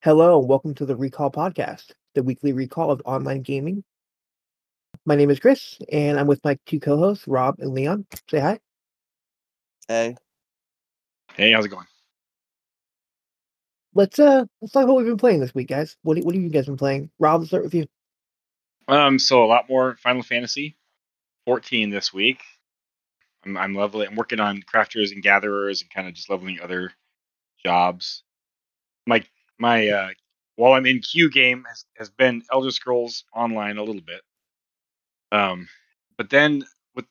[0.00, 3.82] Hello, and welcome to the Recall Podcast, the weekly recall of online gaming.
[5.04, 8.06] My name is Chris, and I'm with my two co-hosts, Rob and Leon.
[8.30, 8.60] Say hi.
[9.88, 10.14] Hey,
[11.34, 11.86] Hey, how's it going?
[13.94, 15.96] Let's uh let's talk about what we've been playing this week, guys.
[16.02, 17.10] What what have you guys been playing?
[17.18, 17.86] Rob, let's start with you.
[18.86, 20.76] Um, so a lot more Final Fantasy
[21.46, 22.40] 14 this week.
[23.44, 24.06] I'm, I'm leveling.
[24.08, 26.92] I'm working on crafters and gatherers and kind of just leveling other
[27.64, 28.22] jobs.
[29.04, 29.24] My
[29.58, 30.08] my uh,
[30.56, 34.22] while I'm in queue game has, has been Elder Scrolls Online a little bit.
[35.30, 35.68] Um,
[36.16, 37.04] but then with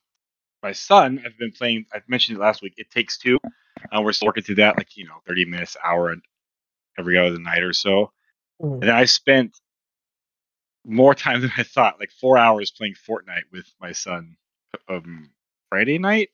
[0.62, 1.86] my son, I've been playing.
[1.94, 2.74] I mentioned it last week.
[2.78, 3.40] It takes two.
[3.92, 6.14] Uh, we're still working through that, like you know, 30 minutes, hour,
[6.98, 8.12] every other night or so.
[8.62, 8.74] Mhm.
[8.74, 9.58] And then I spent
[10.84, 14.36] more time than I thought, like four hours playing Fortnite with my son
[14.90, 15.30] um,
[15.70, 16.30] Friday night,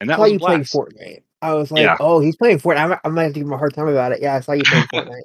[0.00, 0.62] and that saw was a you playing.
[0.62, 1.22] Fortnite.
[1.42, 1.96] I was like, Yeah.
[2.00, 2.78] oh, he's playing Fortnite.
[2.78, 4.20] I'm, I'm gonna have to give him a hard time about it.
[4.20, 5.22] Yeah, I saw you playing Fortnite.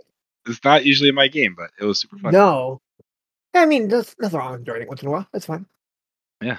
[0.48, 2.32] It's not usually my game, but it was super fun.
[2.34, 2.82] no,
[3.54, 5.28] I mean, there's nothing wrong with joining it once in a while.
[5.34, 5.66] That's fine.
[6.42, 6.58] Yeah.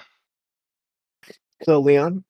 [1.62, 2.24] So, Leon,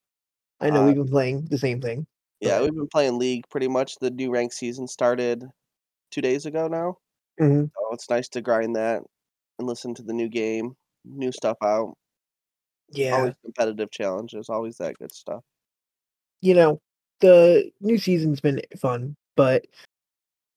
[0.61, 2.06] I know Uh, we've been playing the same thing.
[2.41, 2.62] yeah, ahead.
[2.62, 3.97] we've been playing League pretty much.
[3.98, 5.45] The new rank season started
[6.11, 6.98] two days ago now.
[7.39, 9.03] hmm So it's nice to grind that
[9.58, 11.95] and listen to the new game, new stuff out.
[12.91, 15.42] Yeah, Always competitive challenges, always that good stuff.
[16.41, 16.81] you know,
[17.20, 19.67] the new season's been fun, but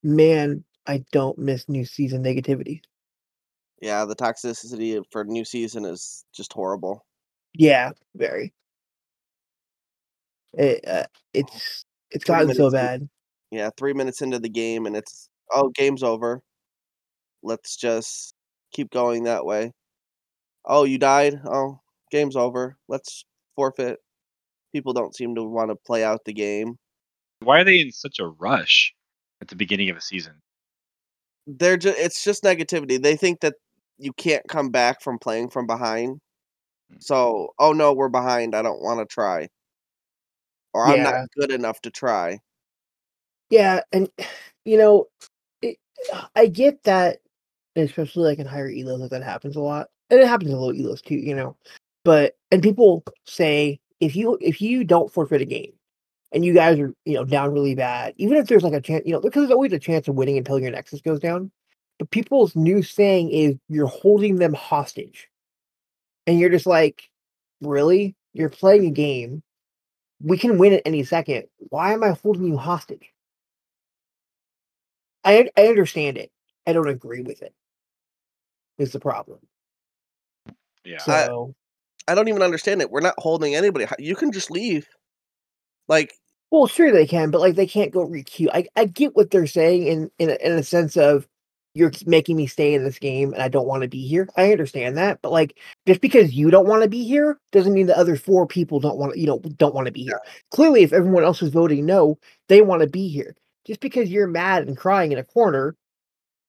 [0.04, 2.82] man, I don't miss new season negativity.
[3.82, 7.06] Yeah, the toxicity for new season is just horrible.
[7.54, 8.54] Yeah, very.
[10.54, 13.10] It, uh, it's it's Three gotten so minutes in- bad.
[13.52, 16.42] Yeah, three minutes into the game and it's oh, game's over.
[17.42, 18.34] Let's just
[18.74, 19.72] keep going that way.
[20.66, 21.40] Oh, you died?
[21.46, 21.80] Oh,
[22.12, 22.78] game's over.
[22.88, 23.24] Let's
[23.56, 24.00] forfeit.
[24.74, 26.78] People don't seem to want to play out the game.
[27.42, 28.94] Why are they in such a rush
[29.42, 30.34] at the beginning of a season?
[31.58, 33.02] they're just it's just negativity.
[33.02, 33.56] They think that
[33.98, 36.20] you can't come back from playing from behind.
[36.92, 36.98] Hmm.
[37.00, 38.56] So, oh no, we're behind.
[38.56, 39.50] I don't want to try.
[40.74, 41.04] Or I'm Yeah.
[41.04, 42.40] not good enough to try.
[43.50, 44.10] Yeah, and
[44.66, 45.08] you know,
[45.62, 45.78] it,
[46.36, 47.20] I get that,
[47.76, 50.72] especially like in higher elos, like that happens a lot, and it happens in low
[50.72, 51.16] elos too.
[51.16, 51.58] You know,
[52.06, 55.74] but and people say if you if you don't forfeit a game,
[56.32, 59.04] and you guys are you know down really bad, even if there's like a chance,
[59.06, 61.52] you know, because there's always a chance of winning until your nexus goes down.
[61.98, 65.30] But people's new saying is you're holding them hostage,
[66.28, 67.04] and you're just like,
[67.62, 68.16] really?
[68.34, 69.44] You're playing a game.
[70.22, 71.46] We can win at any second.
[71.70, 73.12] Why am I holding you hostage?
[75.24, 76.32] I I understand it.
[76.66, 77.54] I don't agree with it.
[78.78, 79.40] Is the problem.
[80.86, 81.00] Yeah.
[81.00, 81.56] So
[82.10, 82.90] I don't even understand it.
[82.90, 83.86] We're not holding anybody.
[84.00, 84.88] You can just leave.
[85.88, 86.14] Like,
[86.52, 88.50] well, sure they can, but like they can't go requeue.
[88.52, 91.28] I I get what they're saying in in a, in a sense of
[91.76, 94.28] you're making me stay in this game and I don't want to be here.
[94.36, 97.86] I understand that, but like just because you don't want to be here doesn't mean
[97.86, 100.20] the other four people don't want to, you know, don't want to be here.
[100.52, 103.36] Clearly, if everyone else is voting no, they want to be here.
[103.66, 105.76] Just because you're mad and crying in a corner,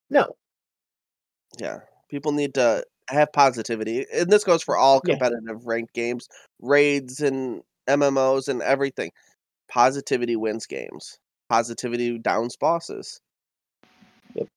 [0.09, 0.37] no.
[1.59, 4.07] yeah, people need to have positivity.
[4.13, 5.15] And this goes for all Yeah.
[5.15, 6.29] competitive ranked games,
[6.61, 9.11] raids and MMOs and everything.
[9.69, 11.19] Positivity wins games.
[11.49, 13.21] Positivity downs bosses.
[14.35, 14.49] Yep.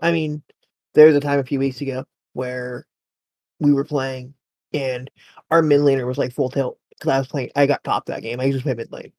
[0.00, 0.42] I mean,
[0.94, 2.86] there was a time a few weeks ago where
[3.60, 4.34] we were playing
[4.72, 5.10] and
[5.50, 7.50] our mid laner was like full tilt because I was playing.
[7.56, 8.40] I got top that game.
[8.40, 9.12] I usually play mid lane,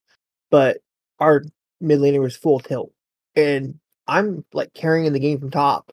[0.52, 0.80] but
[1.20, 1.44] our
[1.82, 2.92] mid laner was full tilt,
[3.36, 5.92] and I'm like carrying the game from top,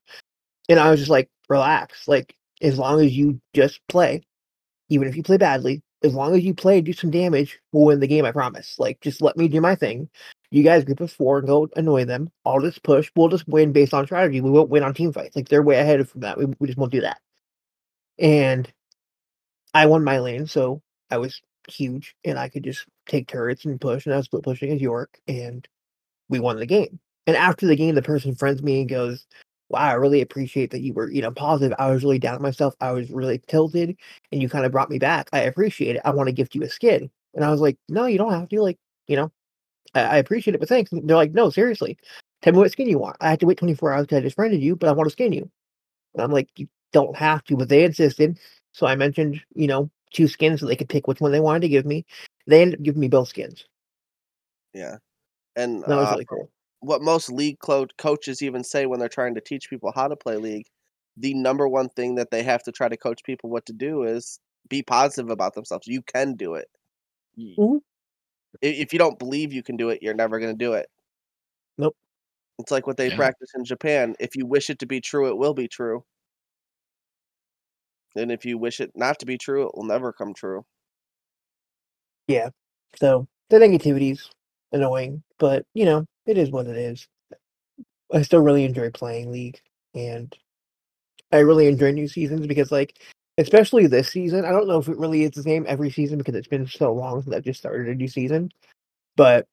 [0.69, 2.09] and I was just like, relax.
[2.09, 4.23] Like as long as you just play,
[4.89, 7.87] even if you play badly, as long as you play, and do some damage, we'll
[7.87, 8.25] win the game.
[8.25, 8.79] I promise.
[8.79, 10.09] Like just let me do my thing.
[10.51, 12.31] You guys group of four go annoy them.
[12.45, 13.11] I'll just push.
[13.17, 14.41] We'll just win based on strategy.
[14.41, 15.37] We won't win on team fights.
[15.37, 16.39] Like they're way ahead from that.
[16.39, 17.21] We, we just won't do that.
[18.19, 18.71] And
[19.75, 23.81] I won my lane, so I was huge, and I could just take turrets and
[23.81, 24.07] push.
[24.07, 25.67] And I was pushing as Yorick, and
[26.29, 26.99] we won the game.
[27.27, 29.27] And after the game, the person friends me and goes,
[29.69, 31.77] "Wow, I really appreciate that you were, you know, positive.
[31.79, 32.75] I was really down on myself.
[32.81, 33.97] I was really tilted,
[34.33, 35.29] and you kind of brought me back.
[35.33, 36.03] I appreciate it.
[36.05, 38.49] I want to gift you a skin." And I was like, "No, you don't have
[38.51, 38.63] to.
[38.63, 38.79] Like,
[39.09, 39.33] you know,
[39.95, 41.99] I, I appreciate it, but thanks." And they're like, "No, seriously,
[42.43, 43.17] tell me what skin you want.
[43.21, 45.13] I had to wait 24 hours because I just friended you, but I want to
[45.13, 45.51] skin you."
[46.15, 48.39] And I'm like, "You don't have to," but they insisted.
[48.73, 51.61] So I mentioned, you know, two skins so they could pick which one they wanted
[51.61, 52.05] to give me.
[52.47, 53.65] They ended up giving me both skins.
[54.73, 54.99] Yeah.
[55.57, 56.51] And That was uh, really cool.
[56.81, 60.17] What most league clo- coaches even say when they're trying to teach people how to
[60.17, 60.67] play league,
[61.17, 64.03] the number one thing that they have to try to coach people what to do
[64.03, 64.39] is
[64.69, 65.87] be positive about themselves.
[65.87, 66.69] You can do it.
[67.37, 67.81] Y- Mhm.
[68.63, 70.89] If you don't believe you can do it, you're never going to do it.
[71.79, 71.97] Nope.
[72.59, 73.17] It's like what they Yeah.
[73.17, 74.15] practice in Japan.
[74.19, 76.05] If you wish it to be true, it will be true.
[78.15, 80.65] And if you wish it not to be true, it will never come true.
[82.29, 82.49] Yeah.
[82.97, 84.31] So the negativity's
[84.73, 87.07] annoying, but you know, it is what it is.
[88.13, 89.61] I still really enjoy playing League
[89.95, 90.35] and
[91.33, 92.99] I really enjoy new seasons because like
[93.39, 96.35] especially this season, I don't know if it really is the same every season because
[96.35, 98.51] it's been so long since I've just started a new season.
[99.17, 99.47] But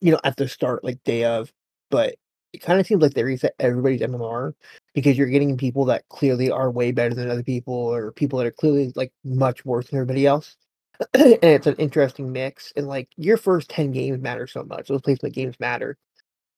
[0.00, 1.52] you know, at the start, like day of,
[1.90, 2.16] but
[2.52, 4.54] it kind of seems like they reset everybody's MMR
[4.94, 8.46] because you're getting people that clearly are way better than other people or people that
[8.46, 10.56] are clearly like much worse than everybody else.
[11.14, 12.72] and it's an interesting mix.
[12.76, 14.88] And like your first 10 games matter so much.
[14.88, 15.98] Those placement games matter.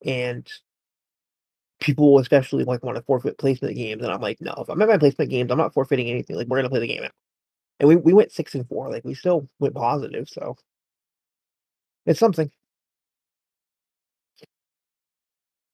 [0.05, 0.49] And
[1.81, 4.03] people especially like want to forfeit placement games.
[4.03, 6.37] And I'm like, no, if I'm at my placement games, I'm not forfeiting anything.
[6.37, 7.13] Like we're gonna play the game out.
[7.81, 10.57] And we, we went six and four, like we still went positive, so
[12.07, 12.51] it's something.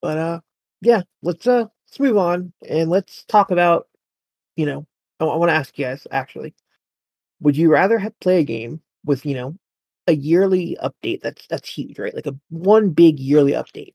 [0.03, 0.41] But uh
[0.83, 3.89] yeah, let's uh let's move on and let's talk about,
[4.57, 4.87] you know,
[5.21, 6.55] I, want to ask you guys actually,
[7.45, 9.55] would you rather have play a game with, you know,
[10.07, 12.15] a yearly update that's that's huge, right?
[12.15, 13.93] Like a one big yearly update.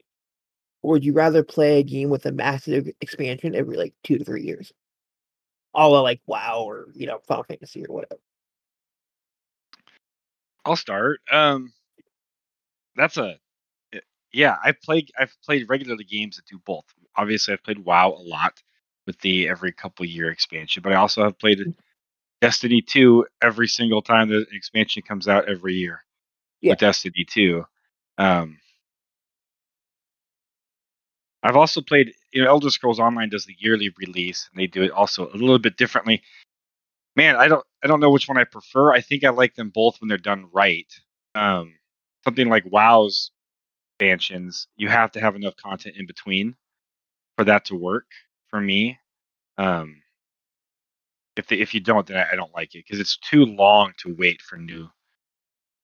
[0.82, 4.24] Or would you rather play a game with a massive expansion every like two to
[4.24, 4.72] three years?
[5.74, 8.22] All of like WoW or you know, Final Fantasy or whatever.
[10.64, 11.20] I'll start.
[11.32, 11.74] Um,
[12.96, 13.36] that's a
[13.94, 14.00] eh,
[14.32, 14.58] yeah.
[14.64, 15.10] I played.
[15.18, 16.86] I've played regularly games that do both.
[17.16, 18.62] Obviously, I've played WoW a lot
[19.08, 21.60] with the every couple year expansion, but I also have played
[22.42, 26.04] Destiny 2 every single time the expansion comes out every year
[26.62, 26.72] Yeah.
[26.74, 27.66] with Destiny 2.
[28.18, 28.60] Um,
[31.44, 34.84] I've also played, you know, Elder Scrolls Online does the yearly release, and they do
[34.84, 36.22] it also a little bit differently.
[37.16, 38.94] Man, I don't, I don't know which one I prefer.
[38.94, 40.92] I think I like them both when they're done right.
[41.36, 41.76] Um,
[42.26, 43.32] something like WoW's
[44.00, 46.56] expansions, you have to have enough content in between
[47.38, 48.08] for that to work
[48.50, 49.00] for me.
[49.58, 50.02] Um,
[51.36, 53.94] if they, if you don't, then I, I don't like it because it's too long
[54.00, 54.90] to wait for new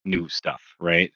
[0.05, 1.11] new stuff, right?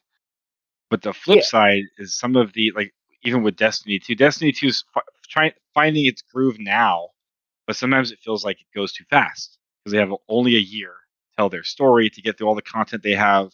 [0.89, 1.43] But the flip Yeah.
[1.43, 2.93] side is some of the like
[3.23, 7.09] even with Destiny 2, Destiny 2 is fi- trying finding its groove now,
[7.67, 10.91] but sometimes it feels like it goes too fast because they have only a year
[10.93, 13.51] to tell their story to get through all the content they have,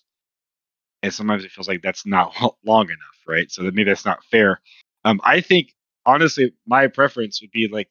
[1.04, 2.33] and sometimes it feels like that's not
[2.66, 3.51] long enough, right?
[3.51, 4.62] So that maybe that's not fair.
[5.04, 5.74] Um, I think
[6.06, 7.89] honestly, my preference would be like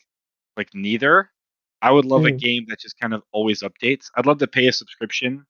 [0.57, 1.31] like neither.
[1.85, 2.39] I would love a Mhm.
[2.39, 4.11] game that just kind of always updates.
[4.15, 5.47] I'd love to pay a subscription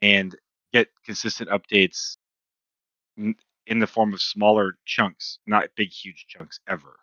[0.00, 0.34] and
[0.72, 2.16] get consistent updates
[3.18, 6.98] in the form of smaller chunks, not big, huge chunks ever.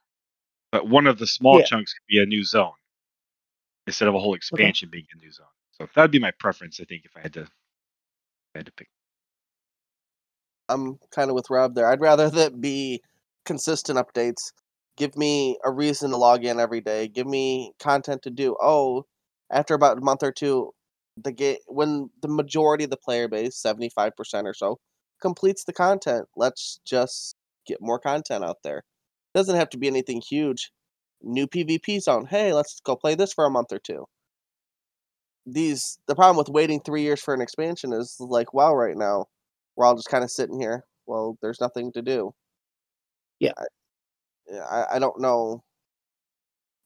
[0.71, 1.65] But one of the small Yeah.
[1.65, 2.73] chunks could be a new zone
[3.85, 5.45] instead of a whole expansion being a new zone.
[5.73, 7.49] So that'd be my preference, I think, if I had to, if
[8.55, 8.89] I had to pick.
[10.67, 11.85] I'm kind of with Rob there.
[11.85, 13.03] I'd rather that be
[13.45, 14.51] consistent updates.
[14.97, 17.07] Give me a reason to log in every day.
[17.07, 18.55] Give me content to do.
[18.61, 19.05] Oh,
[19.51, 20.71] after about a month or two,
[21.17, 24.79] the game when the majority of the player base, seventy five percent or so,
[25.21, 26.27] completes the content.
[26.35, 27.35] Let's just
[27.67, 28.83] get more content out there.
[29.33, 30.71] Doesn't have to be anything huge.
[31.21, 32.25] New PvP zone.
[32.25, 34.05] Hey, let's go play this for a month or two.
[35.45, 39.27] These the problem with waiting three years for an expansion is like wow right now
[39.75, 40.85] we're all just kind of sitting here.
[41.07, 42.33] Well, there's nothing to do.
[43.39, 43.53] Yeah.
[44.59, 45.63] I, I, don't know.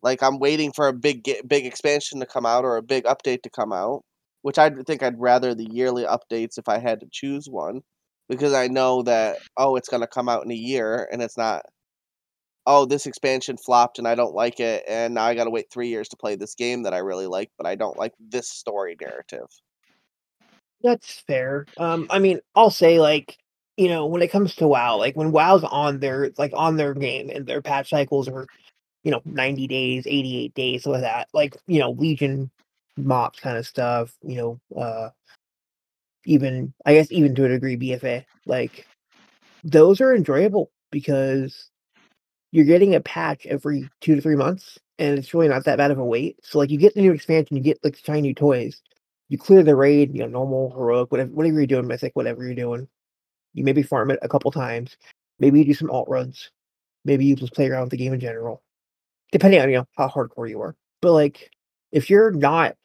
[0.04, 3.42] Like I'm waiting for a big big expansion to come out or a big update
[3.44, 4.04] to come out,
[4.44, 7.82] which I think I'd rather the yearly updates if I had to choose one,
[8.30, 11.64] because I know that oh it's gonna come out in a year and it's not.
[12.68, 15.90] Oh, this expansion flopped and I don't like it, and now I gotta wait three
[15.90, 18.96] years to play this game that I really like, but I don't like this story
[19.00, 19.48] narrative.
[20.86, 21.66] That's fair.
[21.78, 23.38] Um, I mean, I'll say like,
[23.78, 26.94] you know, when it comes to WoW, like when WoW's on their like on their
[26.94, 28.48] game and their patch cycles are,
[29.04, 32.50] you know, 90 days, 88 days, so that, like, you know, Legion
[32.98, 35.10] mops kind of stuff, you know, uh
[36.26, 38.88] even I guess even to a degree BFA, like
[39.64, 41.70] those are enjoyable because
[42.52, 45.92] you're getting a patch every two to three months and it's really not that bad
[45.92, 46.38] of a wait.
[46.44, 48.82] So like you get the new expansion, you get like shiny new toys,
[49.30, 52.56] you clear the raid, you know, normal, heroic, whatever whatever you're doing, mythic, whatever you're
[52.56, 52.88] doing.
[53.56, 54.98] You maybe farm it a couple times.
[55.40, 56.52] Maybe you do some alt runs.
[57.06, 58.62] Maybe you just play around with the game in general.
[59.32, 60.76] Depending on you know how hardcore you are.
[61.02, 61.50] But like
[61.92, 62.76] if you're not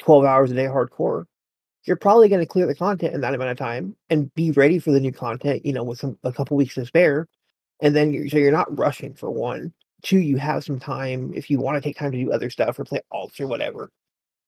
[0.00, 1.24] 12 hours a day hardcore,
[1.84, 4.78] you're probably going to clear the content in that amount of time and be ready
[4.78, 7.28] for the new content, you know, with some a couple weeks to spare.
[7.80, 9.72] And then you're so you're not rushing for one.
[10.02, 12.78] Two, you have some time if you want to take time to do other stuff
[12.78, 13.90] or play alts or whatever.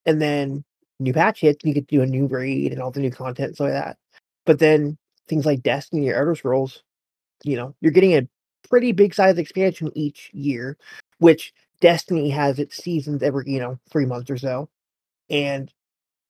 [0.06, 0.64] And then
[1.00, 3.56] new patch hits, you get to do a new raid and all the new content,
[3.56, 3.96] so like that.
[4.46, 6.82] But then things like Destiny or Elder Scrolls,
[7.44, 8.28] you know, you're getting a
[8.68, 10.76] pretty big size expansion each year,
[11.18, 14.68] which Destiny has its seasons every, you know, three months or so.
[15.30, 15.72] And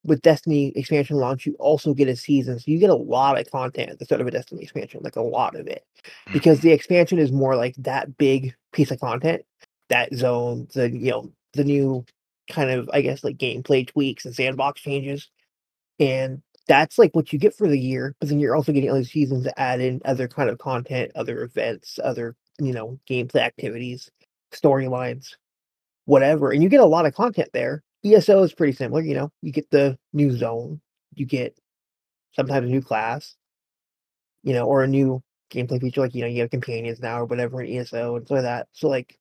[0.05, 2.59] with Destiny expansion launch, you also get a season.
[2.59, 5.17] So you get a lot of content at the start of a Destiny expansion, like
[5.17, 5.85] a lot of it.
[6.33, 6.69] Because mm-hmm.
[6.69, 9.43] the expansion is more like that big piece of content,
[9.88, 12.05] that zone, the you know, the new
[12.50, 15.28] kind of I guess like gameplay tweaks and sandbox changes.
[16.00, 19.05] And that's like what you get for the year, but then you're also getting other
[19.05, 24.11] seasons to add in other kind of content, other events, other, you know, gameplay activities,
[24.53, 25.37] storylines,
[26.07, 26.53] whatever.
[26.53, 27.83] And you get a lot of content there.
[28.05, 30.81] ESO is pretty similar, you know, you get the new zone,
[31.15, 31.59] you get
[32.35, 33.37] sometimes a new class,
[34.43, 35.23] you know, or a new
[35.53, 38.37] gameplay feature, like, you know, you have companions now or whatever in ESO and stuff
[38.37, 38.69] like that.
[38.73, 39.19] So like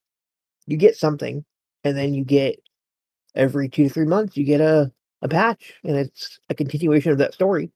[0.68, 1.46] you get something
[1.84, 2.60] and then you get
[3.36, 7.17] every two to three months you get a, a patch and it's a continuation of
[7.17, 7.71] that story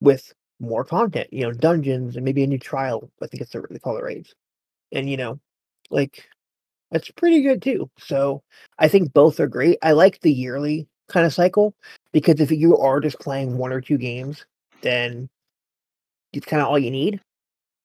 [0.00, 3.10] with more content, you know, dungeons and maybe a new trial.
[3.22, 4.34] I think it's the, they call it raids.
[4.92, 5.40] And you know,
[5.90, 6.28] like
[6.90, 7.90] that's pretty good too.
[7.98, 8.42] So
[8.78, 9.78] I think both are great.
[9.82, 11.74] I like the yearly kind of cycle
[12.12, 14.44] because if you are just playing one or two games,
[14.82, 15.28] then
[16.32, 17.20] it's kind of all you need.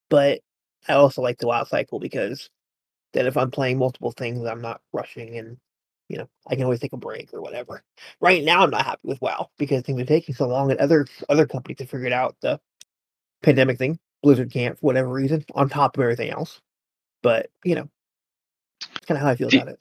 [0.09, 0.41] But
[0.87, 2.49] I also like the WoW cycle because
[3.13, 5.57] then if I'm playing multiple things, I'm not rushing and
[6.09, 7.83] you know I can always take a break or whatever.
[8.19, 11.07] Right now, I'm not happy with WoW because things are taking so long, and other
[11.29, 12.59] other companies have figured out the
[13.41, 13.99] pandemic thing.
[14.21, 16.59] Blizzard can't for whatever reason, on top of everything else.
[17.23, 17.89] But you know,
[18.81, 19.79] it's kind of how I feel Do- about it.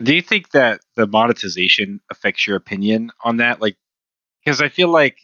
[0.00, 3.60] Do you think that the monetization affects your opinion on that?
[3.60, 3.76] Like,
[4.44, 5.18] because I feel like,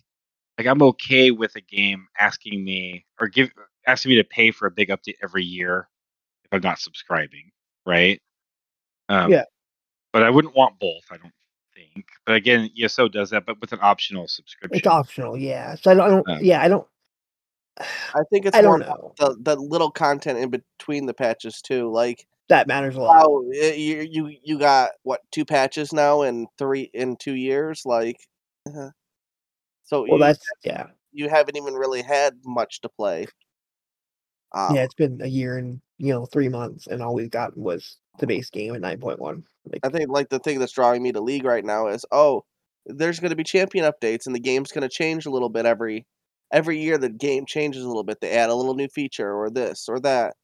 [0.59, 3.53] like I'm okay with a game asking me or give
[3.87, 5.89] asking me to pay for a big update every year
[6.45, 7.53] if I'm not subscribing,
[7.87, 8.21] right?
[9.09, 9.45] Um, Yeah.
[10.15, 11.03] But I wouldn't want both.
[11.11, 11.33] I don't
[11.75, 12.07] think.
[12.25, 14.79] But again, ESO does that, but with an optional subscription.
[14.79, 15.75] It's optional, yeah.
[15.75, 16.87] So I don't, I don't Um, yeah, I don't,
[17.81, 19.13] I think it's I more don't know.
[19.19, 21.91] the the little content in between the patches too.
[21.91, 23.29] Like That matters a lot.
[23.29, 27.83] wow, you you you got what two patches now in three in two years?
[27.85, 28.21] Like,
[28.69, 28.91] uh,
[29.83, 33.27] so Well, you that's yeah, you haven't even really had much to play.
[34.53, 34.85] Um, yeah.
[34.85, 38.27] It's been a year and you know three months, and all we've gotten was the
[38.27, 39.45] base game at nine point one.
[39.71, 42.45] Like, I think like the thing that's drawing me to League right now is oh,
[42.87, 45.67] there's going to be champion updates and the game's going to change a little bit
[45.67, 46.07] every
[46.53, 46.99] every year.
[46.99, 48.21] The game changes a little bit.
[48.21, 50.35] They add a little new feature or this or that,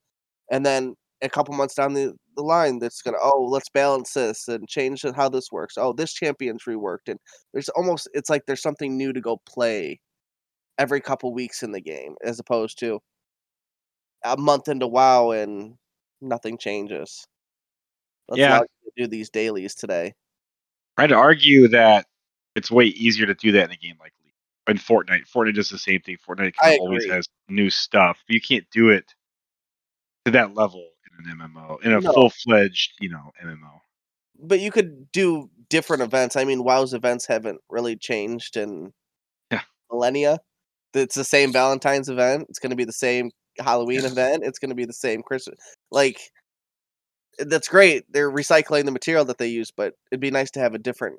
[0.51, 4.13] and then a couple months down the, the line, that's going to oh let's balance
[4.15, 5.75] this and change how this works.
[5.77, 7.19] Oh, this champion's reworked, and
[7.53, 10.01] there's almost it's like there's something new to go play
[10.79, 13.01] every couple weeks in the game as opposed to
[14.25, 15.77] a month into WoW and
[16.21, 17.27] nothing changes.
[18.29, 18.61] Let's Yeah.
[18.97, 20.15] do these dailies today.
[20.97, 22.07] I'd argue that
[22.55, 24.35] it's way easier to do that in a game like League.
[24.69, 26.17] In Fortnite, Fortnite does the same thing.
[26.19, 28.23] Fortnite always has new stuff.
[28.29, 29.15] You can't do it
[30.27, 32.13] to that level in an MMO, in a No.
[32.13, 33.81] full fledged, you know, MMO.
[34.39, 36.37] But you could do different events.
[36.37, 38.93] I mean, WoW's events haven't really changed in
[39.51, 39.63] Yeah.
[39.91, 40.39] millennia.
[40.95, 42.47] It's the same Valentine's event.
[42.49, 43.31] It's going to be the same
[43.63, 44.43] Halloween event.
[44.45, 45.59] It's going to be the same Christmas.
[45.91, 46.21] Like,
[47.39, 48.05] that's great.
[48.13, 51.19] They're recycling the material that they use, but it'd be nice to have a different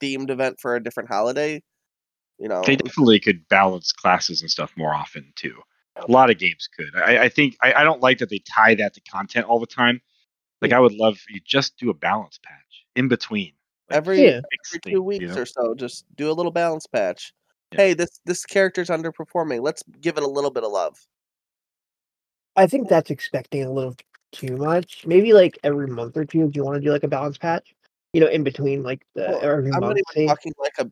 [0.00, 1.62] themed event for a different holiday.
[2.38, 5.54] You know, They definitely could balance classes and stuff more often too.
[5.96, 6.90] A lot of games could.
[6.96, 9.66] I, I think I, I don't like that they tie that to content all the
[9.66, 10.00] time.
[10.60, 13.52] Like I would love you just do a balance patch in between.
[13.88, 14.40] Like, every Yeah.
[14.68, 15.42] every two you weeks know?
[15.42, 17.32] or so, just do a little balance patch.
[17.72, 17.78] Yeah.
[17.78, 19.62] Hey, this this character's underperforming.
[19.62, 20.98] Let's give it a little bit of love.
[22.56, 23.96] I think that's expecting a little
[24.32, 25.04] too much.
[25.06, 27.74] Maybe like every month or two, if you want to do like a balance patch,
[28.12, 30.90] you know, in between like the Well, every I'm not even talking like a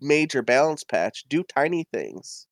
[0.00, 1.24] major balance patch.
[1.28, 2.46] Do tiny things.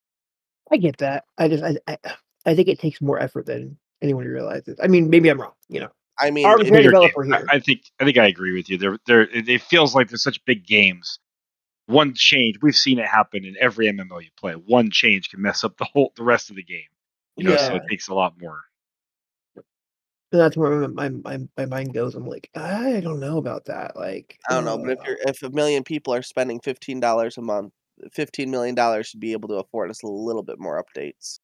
[0.71, 1.25] I get that.
[1.39, 1.99] I just I, I
[2.45, 4.79] I think it takes more effort than anyone realizes.
[4.83, 5.53] I mean, maybe I'm wrong.
[5.69, 7.35] You know, I mean, it- developer game.
[7.35, 7.47] I- here.
[7.51, 8.79] I, think I think I agree with you.
[8.79, 9.23] There, there.
[9.23, 11.19] It it feels like there's such big games.
[11.87, 14.55] One change, we've seen it happen in every MMO you play.
[14.55, 16.89] One change can mess up the whole, the rest of the game.
[17.37, 18.61] You know, so it takes a lot more.
[19.57, 19.65] and
[20.41, 22.15] that's where my my my mind goes.
[22.15, 23.97] I'm like, I don't know about that.
[23.97, 27.37] Like, I don't know, but if you're if a million people are spending fifteen dollars
[27.37, 27.73] a month,
[28.13, 31.41] fifteen million dollars should be able to afford us a little bit more updates.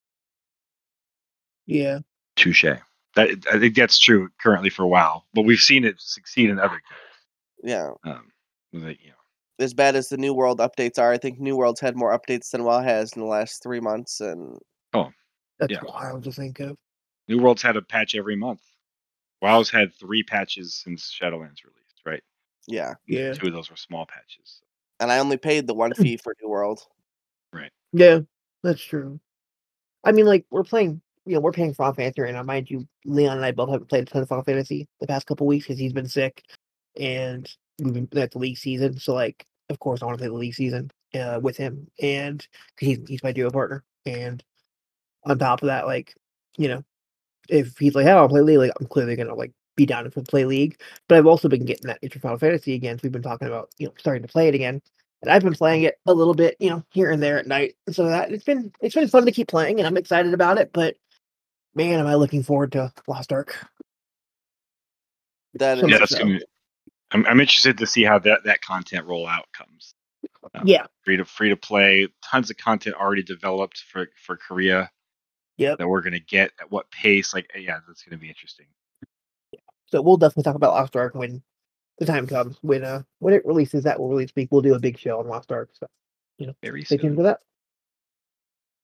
[1.65, 1.99] yeah,
[2.35, 2.65] Touche.
[3.15, 6.69] That I think that's true currently for WoW, but we've seen it succeed in other
[6.71, 7.23] games.
[7.63, 7.91] Yeah.
[8.03, 8.31] Um,
[8.73, 11.79] like, you know, as bad as the New World updates are, I think New World's
[11.79, 14.57] had more updates than WoW has in the last three months, and
[15.59, 15.83] that's Yeah.
[15.83, 16.77] wild to think of.
[17.27, 18.61] New World's had a patch every month.
[19.41, 22.23] WoW's had three patches since Shadowlands released, right?
[22.67, 24.61] yeah, Yeah, Two of those were small patches.
[24.99, 26.79] and I only paid the one fee for New World.
[27.51, 27.71] Right.
[27.91, 28.21] Yeah,
[28.63, 29.19] that's true.
[30.03, 32.43] I mean, like we're playing you know we're playing Final Fantasy right now.
[32.43, 35.25] Mind you, Leon and I both haven't played a ton of Final Fantasy the past
[35.27, 36.43] couple weeks because he's been sick,
[36.99, 38.97] and we've been at the league season.
[38.97, 42.45] So like, of course, I want to play the league season uh, with him, and
[42.77, 43.83] 'cause he's he's my duo partner.
[44.05, 44.43] And
[45.25, 46.15] on top of that, like,
[46.57, 46.83] you know,
[47.49, 50.11] if he's like, "Hey, I'll play league," like I'm clearly gonna like be down to
[50.23, 50.79] play league.
[51.07, 52.97] But I've also been getting that itch for Final Fantasy again.
[52.97, 54.81] So we've been talking about you know starting to play it again,
[55.21, 57.75] and I've been playing it a little bit, you know, here and there at night.
[57.91, 60.71] So that it's been it's been fun to keep playing, and I'm excited about it.
[60.73, 60.95] But
[61.75, 63.57] man, am I looking forward to Lost Ark?
[65.55, 66.19] That So Yeah, that's so.
[66.19, 66.39] gonna.
[67.11, 69.95] I'm, I'm interested to see how that, that content rollout comes.
[70.55, 74.91] Um, Yeah, free to free to play, tons of content already developed for for Korea
[75.57, 75.77] yep.
[75.77, 77.33] that we're gonna get at what pace.
[77.33, 78.65] Like, yeah, that's gonna be interesting.
[79.51, 79.59] Yeah.
[79.87, 81.41] So we'll definitely talk about Lost Ark when
[81.99, 82.57] the time comes.
[82.61, 84.49] When uh when it releases, that will release week.
[84.51, 85.69] We'll do a big show on Lost Ark.
[85.73, 85.87] So
[86.37, 87.17] you know, Very stay tuned soon.
[87.17, 87.39] for that.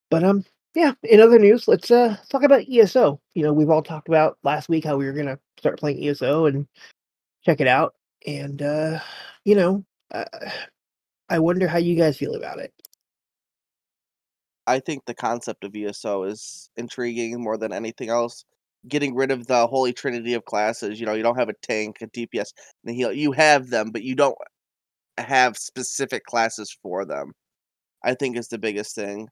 [0.10, 0.46] But um,
[0.76, 0.94] yeah.
[1.04, 3.20] In other news, let's uh talk about ESO.
[3.34, 6.46] You know, we've all talked about last week how we were gonna start playing ESO
[6.46, 6.68] and
[7.44, 7.96] check it out.
[8.26, 9.00] And uh,
[9.46, 10.26] you know, uh,
[11.30, 12.74] I wonder how you guys feel about it.
[14.70, 18.46] I think the concept of ESO is intriguing more than anything else.
[18.88, 21.00] Getting rid of the holy trinity of classes.
[21.00, 23.12] You know, you don't have a tank, a DPS, and a heal.
[23.12, 24.38] You have them, but you don't
[25.18, 27.34] have specific classes for them.
[28.04, 29.28] I think is the biggest thing.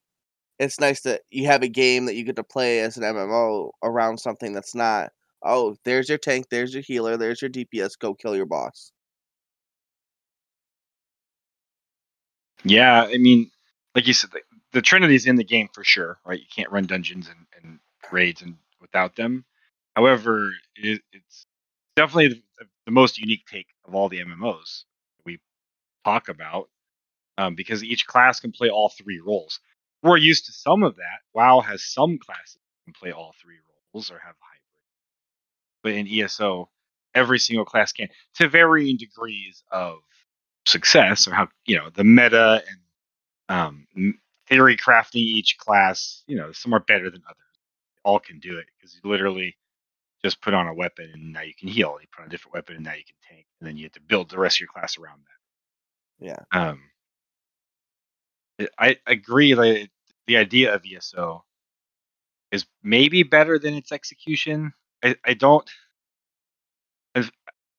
[0.57, 3.69] It's nice that you have a game that you get to play as an MMO
[3.83, 5.11] around something that's not.
[5.43, 7.91] Oh, there's your tank, there's your healer, there's your DPS.
[7.99, 8.91] Go kill your boss.
[12.63, 13.51] Yeah, I mean,
[13.93, 14.31] like you said,
[14.73, 16.39] the, Trinity's in the game for sure, right?
[16.39, 17.79] You can't run dungeons and, and
[18.11, 19.45] raids and without them.
[19.95, 21.45] However, it, it's
[21.95, 24.83] definitely the, the most unique take of all the MMOs
[25.25, 25.39] we
[26.05, 26.69] talk about,
[27.37, 29.59] um, because each class can play all three roles.
[30.03, 31.19] We're used to some of that.
[31.33, 33.57] WoW has some classes can play all three
[33.93, 34.83] roles or have hybrid,
[35.83, 36.69] but in ESO,
[37.13, 39.97] every single class can, to varying degrees of
[40.65, 42.79] success or how you know the meta and
[43.49, 43.87] um,
[44.47, 46.23] theory crafting each class.
[46.27, 47.37] You know, some are better than others.
[48.03, 49.57] All can do it because you literally
[50.23, 51.97] just put on a weapon and now you can heal.
[52.01, 53.93] You put on a different weapon and now you can tank, and then you have
[53.93, 56.25] to build the rest of your class around that.
[56.25, 56.37] Yeah.
[56.51, 56.81] Um,
[58.79, 59.89] I agree that
[60.25, 61.43] the idea of ESO
[62.51, 64.73] is maybe better than its execution.
[65.03, 65.69] I, I don't.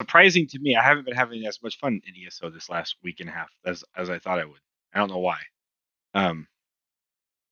[0.00, 3.20] Surprising to me, I haven't been having as much fun in ESO this last week
[3.20, 4.60] and a half as as I thought I would.
[4.94, 5.38] I don't know why.
[6.14, 6.46] Um,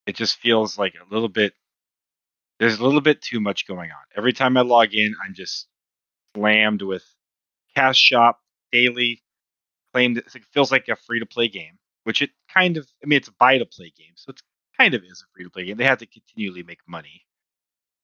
[0.07, 1.55] it just feels like a little bit.
[2.59, 4.05] There's a little bit too much going on.
[4.17, 5.67] Every time I log in, I'm just
[6.35, 7.05] slammed with
[7.75, 8.41] cash shop
[8.73, 9.23] daily.
[9.93, 12.87] Claimed it feels like a free to play game, which it kind of.
[13.03, 14.43] I mean, it's a buy to play game, so it's
[14.79, 15.77] kind of is a free to play game.
[15.77, 17.25] They have to continually make money.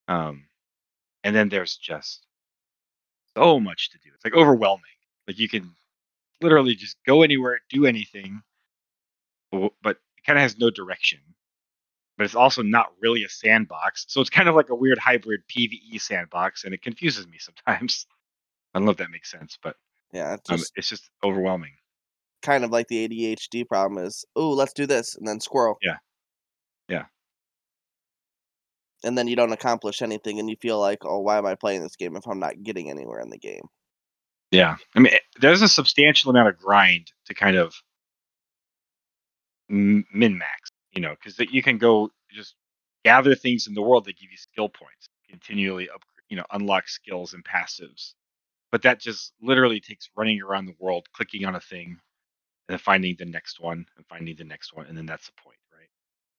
[0.08, 0.44] Um,
[1.24, 2.26] and then there's just
[3.36, 4.10] so much to do.
[4.14, 4.82] It's like overwhelming.
[5.26, 5.74] Like you can
[6.40, 8.42] literally just go anywhere, do anything,
[9.50, 11.20] but, but it kind of has no direction.
[12.18, 15.40] But it's also not really a sandbox, so it's kind of like a weird hybrid
[15.48, 18.06] PVE sandbox, and it confuses me sometimes.
[18.74, 19.76] I don't know if that makes sense, but
[20.12, 21.72] Yeah, it's um, just it's just overwhelming.
[22.42, 25.78] kind of like the ADHD problem is, oh, let's do this, and then squirrel.
[25.82, 25.96] Yeah.
[26.88, 27.04] Yeah.
[29.04, 31.82] And then you don't accomplish anything, and you feel like, oh, why am I playing
[31.82, 33.64] this game if I'm not getting anywhere in the game?
[34.50, 37.74] Yeah, I mean, it- there's a substantial amount of grind to kind of
[39.68, 40.04] min
[40.38, 42.54] max, you know, because you can go just
[43.04, 46.88] gather things in the world that give you skill points, continually up, you know, unlock
[46.88, 48.14] skills and passives.
[48.70, 51.98] But that just literally takes running around the world, clicking on a thing, and
[52.68, 55.58] then finding the next one, and finding the next one, and then that's the point,
[55.72, 55.88] right?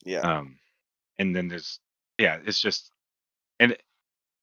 [0.04, 0.22] Yeah.
[0.22, 0.58] Um,
[1.20, 1.80] and then there's,
[2.18, 2.92] yeah, it's just,
[3.60, 3.78] and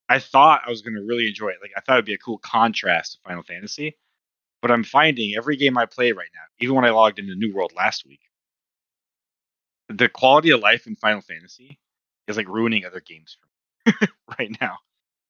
[0.09, 1.59] I thought I was going to really enjoy it.
[1.61, 3.97] Like I thought it'd be a cool contrast to Final Fantasy,
[4.63, 7.55] but I'm finding every game I play right now, even when I logged into New
[7.55, 8.21] World last week,
[9.91, 11.79] the quality of life in Final Fantasy
[12.29, 14.79] is like ruining other games for me right now.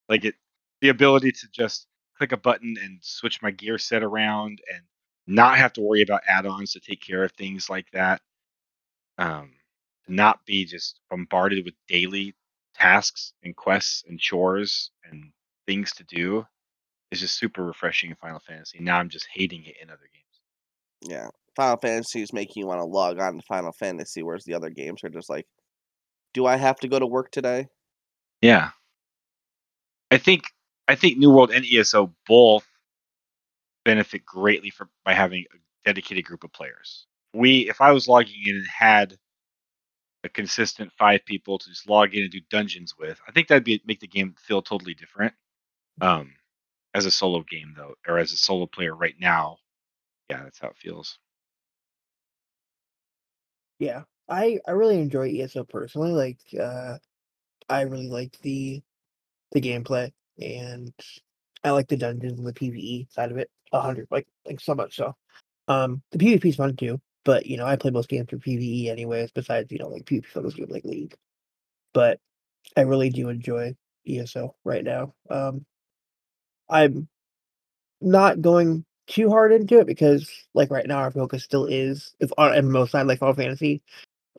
[0.08, 0.34] Like it,
[0.80, 4.82] the ability to just click a button and switch my gear set around and
[5.26, 8.20] not have to worry about add-ons to take care of things like that.
[9.18, 9.52] Um,
[10.08, 12.34] not be just bombarded with daily
[12.74, 15.32] tasks and quests and chores and
[15.66, 16.44] things to do
[17.10, 18.78] is just super refreshing in Final Fantasy.
[18.80, 21.10] Now I'm just hating it in other games.
[21.12, 21.28] Yeah.
[21.56, 24.70] Final Fantasy is making you want to log on to Final Fantasy, whereas the other
[24.70, 25.46] games are just like,
[26.32, 27.68] do I have to go to work today?
[28.40, 28.70] Yeah.
[30.10, 30.44] I think
[30.88, 32.66] I think New World and ESO both
[33.84, 37.06] benefit greatly from by having a dedicated group of players.
[37.32, 39.18] We if I was logging in and had
[40.24, 43.20] a consistent five people to just log in and do dungeons with.
[43.26, 45.34] I think that'd be make the game feel totally different.
[46.00, 46.32] Um,
[46.94, 49.58] as a solo game though, or as a solo player right now,
[50.28, 51.18] yeah, that's how it feels.
[53.80, 56.12] Yeah, I I really enjoy ESO personally.
[56.12, 56.98] Like, uh,
[57.68, 58.82] I really like the
[59.52, 60.92] the gameplay, and
[61.64, 63.50] I like the dungeons and the PVE side of it.
[63.72, 65.16] A hundred, like like so much so.
[65.68, 68.90] Um, the PvP is fun too, but you know I play most games for PVE
[68.90, 69.32] anyways.
[69.32, 71.16] Besides, you know, like PvP focused game like League,
[71.94, 72.20] but
[72.76, 75.14] I really do enjoy ESO right now.
[75.30, 75.66] Um,
[76.68, 77.08] I'm
[78.00, 82.30] not going too hard into it because, like right now, our focus still is if
[82.38, 83.82] on MMO side like Final Fantasy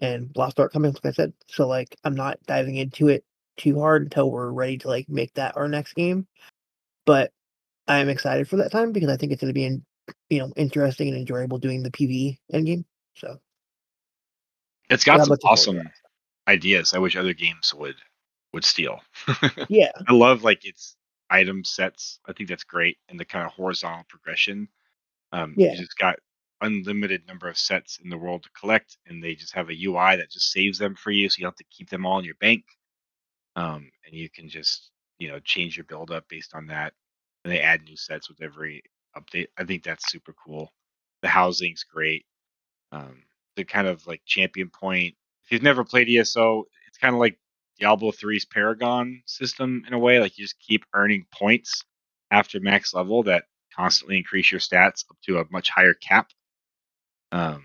[0.01, 1.33] and Lost Ark coming, like I said.
[1.47, 3.23] So like I'm not diving into it
[3.57, 6.27] too hard until we're ready to like make that our next game.
[7.05, 7.31] But
[7.87, 9.83] I'm excited for that time because I think it's going to be, in,
[10.29, 12.85] you know, interesting and enjoyable doing the PVE endgame.
[13.15, 13.37] So
[14.89, 15.81] it's got some awesome
[16.47, 16.93] ideas.
[16.93, 17.95] I wish other games would
[18.53, 19.01] would steal.
[19.69, 20.95] yeah, I love like its
[21.31, 22.19] item sets.
[22.27, 24.67] I think that's great, and the kind of horizontal progression.
[25.31, 26.17] Um, yeah, you just got
[26.61, 30.17] unlimited number of sets in the world to collect, and they just have a UI
[30.17, 32.25] that just saves them for you, so you don't have to keep them all in
[32.25, 32.63] your bank.
[33.55, 36.93] Um, and you can just you know change your build up based on that,
[37.43, 38.83] and they add new sets with every
[39.17, 39.47] update.
[39.57, 40.71] I think that's super cool.
[41.21, 42.25] The housing's great.
[42.91, 43.23] Um,
[43.55, 45.15] the kind of like champion point.
[45.45, 47.37] If you've never played ESO, it's kind of like
[47.81, 50.19] Diablo 3's Paragon system in a way.
[50.19, 51.83] Like you just keep earning points
[52.29, 56.29] after max level that constantly increase your stats up to a much higher cap.
[57.31, 57.63] Um,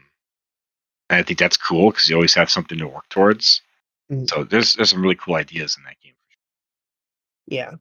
[1.10, 3.60] and I think that's cool because you always have something to work towards.
[4.10, 4.24] Mm-hmm.
[4.26, 6.14] So there's there's some really cool ideas in that game.
[7.46, 7.72] Yeah.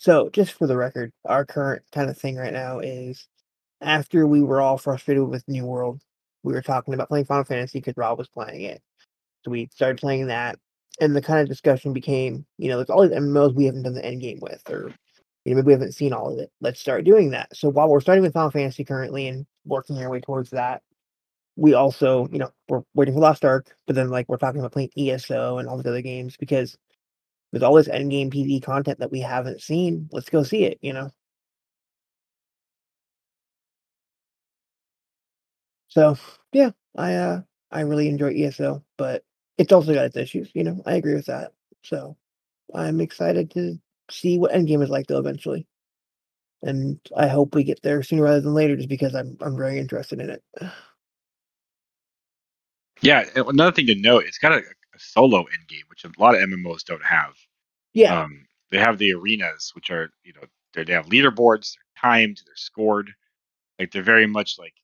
[0.00, 3.28] So just for the record, our current kind of thing right now is
[3.80, 6.02] after we were all frustrated with New World,
[6.42, 8.82] we were talking about playing Final Fantasy because Rob was playing it.
[9.44, 10.58] So we started playing that,
[11.00, 13.94] and the kind of discussion became, you know, there's all these MMOs we haven't done
[13.94, 14.92] the end game with, or
[15.44, 16.50] you know, maybe we haven't seen all of it.
[16.60, 17.54] Let's start doing that.
[17.56, 20.82] So while we're starting with Final Fantasy currently and working our way towards that,
[21.56, 24.72] we also, you know, we're waiting for Lost Ark, but then like we're talking about
[24.72, 26.76] playing ESO and all these other games because
[27.52, 30.08] there's all this end game PV content that we haven't seen.
[30.12, 31.10] Let's go see it, you know.
[35.88, 36.16] So
[36.52, 39.24] yeah, I uh I really enjoy ESO, but
[39.58, 40.82] it's also got its issues, you know.
[40.86, 41.52] I agree with that.
[41.82, 42.16] So
[42.74, 43.78] I'm excited to
[44.10, 45.66] see what Endgame is like though eventually.
[46.62, 49.78] And I hope we get there sooner rather than later just because I'm I'm very
[49.78, 50.42] interested in it.
[53.02, 56.34] Yeah, another thing to note, it's got a, a solo end game, which a lot
[56.34, 57.34] of MMOs don't have.
[57.92, 58.22] Yeah.
[58.22, 60.42] Um, they have the arenas, which are you know
[60.84, 63.10] they have leaderboards, they're timed, they're scored.
[63.78, 64.74] Like they're very much like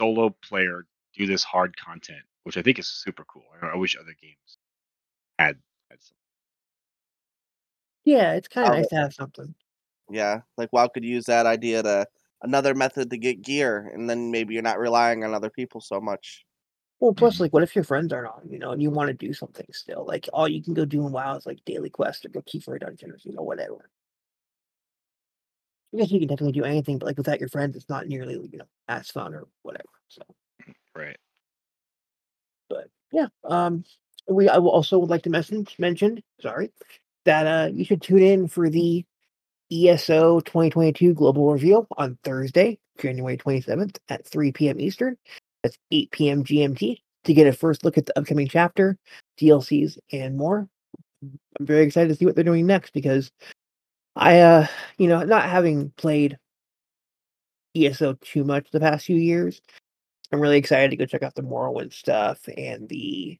[0.00, 3.44] solo player do this hard content, which I think is super cool.
[3.62, 4.58] I, I wish other games
[5.38, 5.56] had
[5.90, 6.16] had some.
[8.04, 9.54] Yeah, it's kind of nice to have something.
[10.10, 12.06] Yeah, like WoW could use that idea to
[12.42, 16.00] another method to get gear, and then maybe you're not relying on other people so
[16.00, 16.44] much.
[16.98, 17.44] Well, plus, mm-hmm.
[17.44, 19.66] like, what if your friends aren't on, you know, and you want to do something
[19.72, 20.04] still?
[20.06, 22.62] Like, all you can go do in WoW is like daily quest or go keep
[22.62, 23.88] for a dungeon or you know whatever.
[25.94, 28.34] I guess you can definitely do anything, but like without your friends, it's not nearly
[28.34, 29.88] you know as fun or whatever.
[30.08, 30.22] So,
[30.94, 31.16] right.
[32.70, 33.84] But yeah, um,
[34.28, 36.70] we I also would like to message mention sorry
[37.26, 39.04] that uh you should tune in for the
[39.72, 44.80] ESO 2022 global reveal on Thursday, January 27th at 3 p.m.
[44.80, 45.16] Eastern.
[45.62, 46.44] That's 8 p.m.
[46.44, 48.96] GMT to get a first look at the upcoming chapter,
[49.38, 50.68] DLCs, and more.
[51.22, 53.30] I'm very excited to see what they're doing next because
[54.16, 54.66] I, uh,
[54.98, 56.38] you know, not having played
[57.76, 59.60] ESO too much the past few years,
[60.32, 63.38] I'm really excited to go check out the Morrowind stuff and the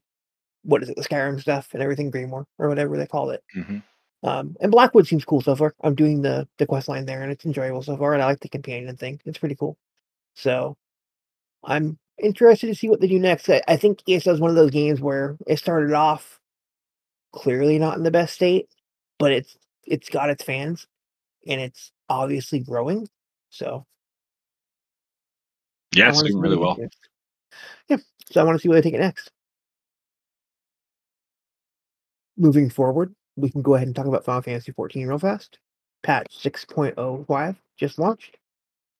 [0.63, 3.43] what is it, the Skyrim stuff and everything, Greymoor or whatever they call it.
[3.55, 3.79] Mm-hmm.
[4.23, 5.73] Um, and Blackwood seems cool so far.
[5.81, 8.13] I'm doing the the quest line there, and it's enjoyable so far.
[8.13, 9.77] And I like the companion thing; it's pretty cool.
[10.35, 10.77] So
[11.63, 13.49] I'm interested to see what they do next.
[13.49, 16.39] I, I think ESO is one of those games where it started off
[17.33, 18.69] clearly not in the best state,
[19.17, 20.87] but it's it's got its fans
[21.47, 23.07] and it's obviously growing.
[23.49, 23.85] So
[25.93, 26.77] yeah, it's doing really well.
[27.89, 27.97] Yeah,
[28.31, 29.31] so I want to see where they take it next.
[32.37, 35.59] Moving forward, we can go ahead and talk about Final Fantasy 14 real fast.
[36.03, 38.37] Patch 6.05 just launched.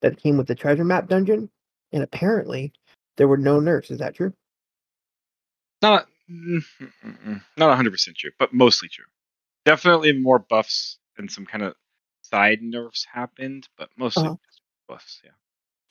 [0.02, 1.48] That came with the treasure map dungeon,
[1.92, 2.72] and apparently
[3.16, 3.90] there were no nerfs.
[3.90, 4.32] Is that true?
[5.80, 6.62] Not mm,
[7.56, 9.04] not 100 percent true, but mostly true.
[9.64, 11.74] Definitely more buffs and some kind of
[12.22, 14.36] side nerfs happened, but mostly uh-huh.
[14.88, 15.20] buffs.
[15.24, 15.30] Yeah,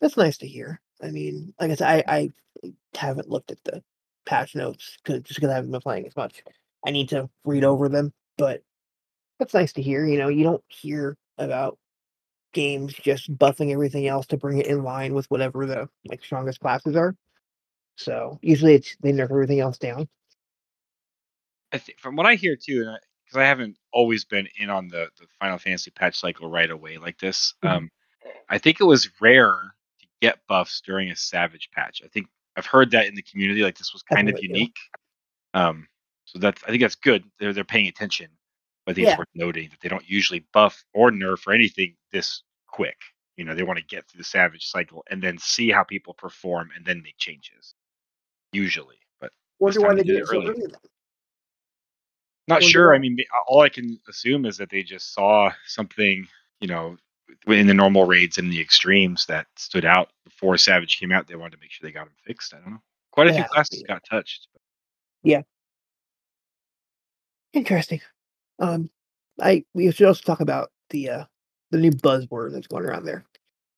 [0.01, 0.81] that's nice to hear.
[1.01, 2.31] I mean, like I said, I,
[2.63, 3.83] I haven't looked at the
[4.25, 6.43] patch notes because just because I haven't been playing as much.
[6.85, 8.63] I need to read over them, but
[9.39, 10.05] that's nice to hear.
[10.05, 11.77] You know, you don't hear about
[12.53, 16.59] games just buffing everything else to bring it in line with whatever the like strongest
[16.59, 17.15] classes are.
[17.97, 20.07] So usually it's they nerf everything else down.
[21.71, 24.69] I think from what I hear too, and because I, I, haven't always been in
[24.69, 27.69] on the, the Final Fantasy patch cycle right away like this, Mhm.
[27.69, 27.91] um,
[28.49, 29.73] I think it was rare
[30.21, 32.01] get buffs during a Savage patch.
[32.03, 34.77] I think I've heard that in the community, like this was kind of unique.
[35.53, 35.87] Um,
[36.25, 37.23] so that's I think that's good.
[37.39, 38.27] They're they're paying attention.
[38.85, 39.11] But I think Yeah.
[39.11, 42.97] it's worth noting that they don't usually buff or nerf or anything this quick.
[43.37, 46.13] You know, they want to get through the Savage cycle and then see how people
[46.13, 47.73] perform and then make changes.
[48.53, 50.49] Usually, but Wonder why they they did did it it so early.
[50.49, 50.61] early.
[52.47, 52.95] Not Wonder sure.
[52.95, 56.27] I mean, all I can assume is that they just saw something,
[56.59, 56.97] you know,
[57.47, 61.27] in the normal raids and the extremes that stood out before Savage came out.
[61.27, 62.53] They wanted to make sure they got them fixed.
[62.53, 62.81] I don't know.
[63.11, 63.87] Quite a It few classes be.
[63.87, 64.47] got touched.
[65.23, 65.41] Yeah.
[67.53, 68.01] Interesting.
[68.59, 68.89] Um,
[69.39, 71.25] I we should also talk about the uh
[71.71, 73.25] the new buzzword that's going around there,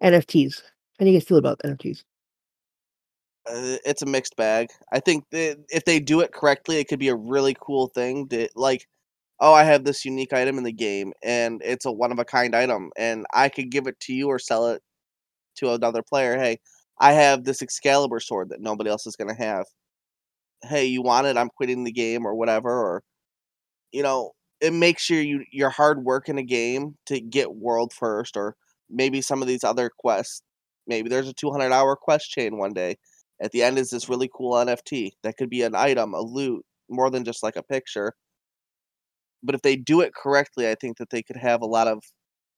[0.03, 0.61] NFTs.
[0.99, 2.03] How do you guys feel about NFTs?
[3.45, 4.69] Uh, it's a mixed bag.
[4.91, 8.27] I think that if they do it correctly, it could be a really cool thing.
[8.29, 8.87] To like,
[9.43, 12.25] oh, I have this unique item in the game, and it's a one of a
[12.25, 14.81] kind item, and I could give it to you or sell it
[15.57, 16.37] to another player.
[16.39, 16.59] Hey,
[16.99, 19.65] I have this Excalibur sword that nobody else is gonna have.
[20.63, 21.37] Hey, you want it?
[21.37, 22.69] I'm quitting the game or whatever.
[22.71, 23.03] Or
[23.93, 27.93] you know, it makes your you your hard work in a game to get world
[27.93, 28.55] first, or
[28.89, 30.43] maybe some of these other quests.
[30.87, 32.97] Maybe there's a 200 hour quest chain one day.
[33.41, 36.65] At the end is this really cool NFT that could be an item, a loot,
[36.89, 38.13] more than just like a picture.
[39.43, 42.03] But if they do it correctly, I think that they could have a lot of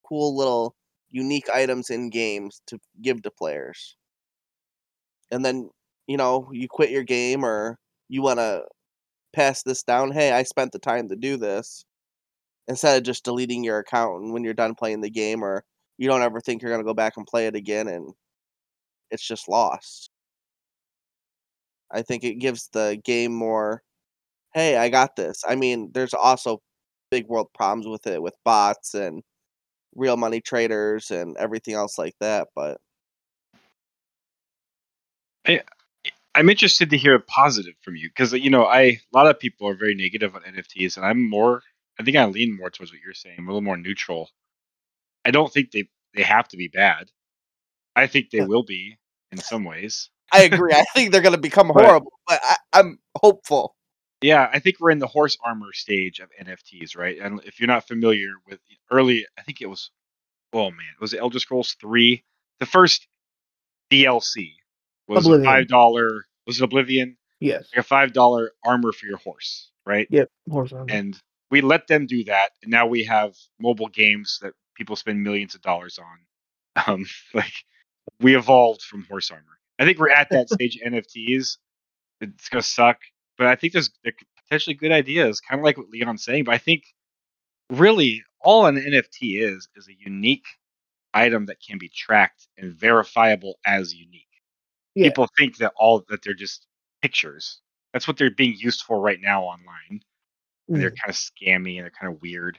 [0.08, 0.74] cool little
[1.10, 3.96] unique items in games to give to players.
[5.30, 5.70] And then,
[6.06, 8.64] you know, you quit your game or you want to
[9.34, 10.12] pass this down.
[10.12, 11.84] Hey, I spent the time to do this.
[12.68, 15.64] Instead of just deleting your account and when you're done playing the game or
[15.98, 18.14] you don't ever think you're going to go back and play it again and
[19.10, 20.10] it's just lost.
[21.90, 23.82] I think it gives the game more,
[24.54, 25.42] hey, I got this.
[25.48, 26.62] I mean, there's also
[27.10, 29.22] big world problems with it with bots and
[29.94, 32.78] real money traders and everything else like that, but
[36.36, 39.40] I'm interested to hear a positive from you because you know I a lot of
[39.40, 41.62] people are very negative on NFTs, and I'm more.
[41.98, 43.36] I think I lean more towards what you're saying.
[43.38, 44.28] I'm a little more neutral.
[45.24, 47.10] I don't think they they have to be bad.
[47.94, 48.98] I think they will be
[49.32, 50.10] in some ways.
[50.32, 50.74] I agree.
[50.74, 53.75] I think they're going to become But- horrible, but I, I'm hopeful.
[54.22, 57.18] Yeah, I think we're in the horse armor stage of NFTs, right?
[57.20, 59.90] And if you're not familiar with early, I think it was,
[60.52, 62.24] oh man, it was it Elder Scrolls three?
[62.60, 63.06] The first
[63.92, 64.52] DLC
[65.08, 65.44] was a Oblivion.
[65.44, 66.24] five dollar.
[66.46, 67.16] Was it Oblivion?
[67.40, 67.68] Yes.
[67.74, 70.06] Like a five dollar armor for your horse, right?
[70.10, 70.30] Yep.
[70.50, 70.86] Horse armor.
[70.88, 71.18] And
[71.50, 75.54] we let them do that, and now we have mobile games that people spend millions
[75.54, 76.84] of dollars on.
[76.86, 77.52] Um, like
[78.20, 79.42] we evolved from horse armor.
[79.78, 80.78] I think we're at that stage.
[80.84, 81.58] NFTs.
[82.22, 82.98] It's gonna suck,
[83.38, 83.90] but I think there's
[84.44, 86.44] potentially good ideas, kind of like what Leon's saying.
[86.44, 86.84] But I think
[87.70, 90.46] really all an NFT is is a unique
[91.14, 94.22] item that can be tracked and verifiable as unique.
[94.94, 95.08] Yeah.
[95.08, 96.66] People think that all that they're just
[97.02, 97.60] pictures.
[97.92, 100.00] That's what they're being used for right now online
[100.68, 100.98] and they're Mm.
[101.00, 102.58] kind of scammy and they're kind of weird.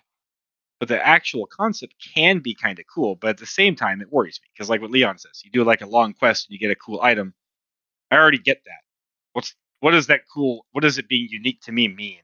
[0.80, 4.12] But the actual concept can be kind of cool, but at the same time, it
[4.12, 6.60] worries me because, like what Leon says, you do like a long quest and you
[6.60, 7.34] get a cool item.
[8.12, 8.82] I already get that.
[9.34, 10.66] What's what does that cool?
[10.72, 12.20] What does it being unique to me mean?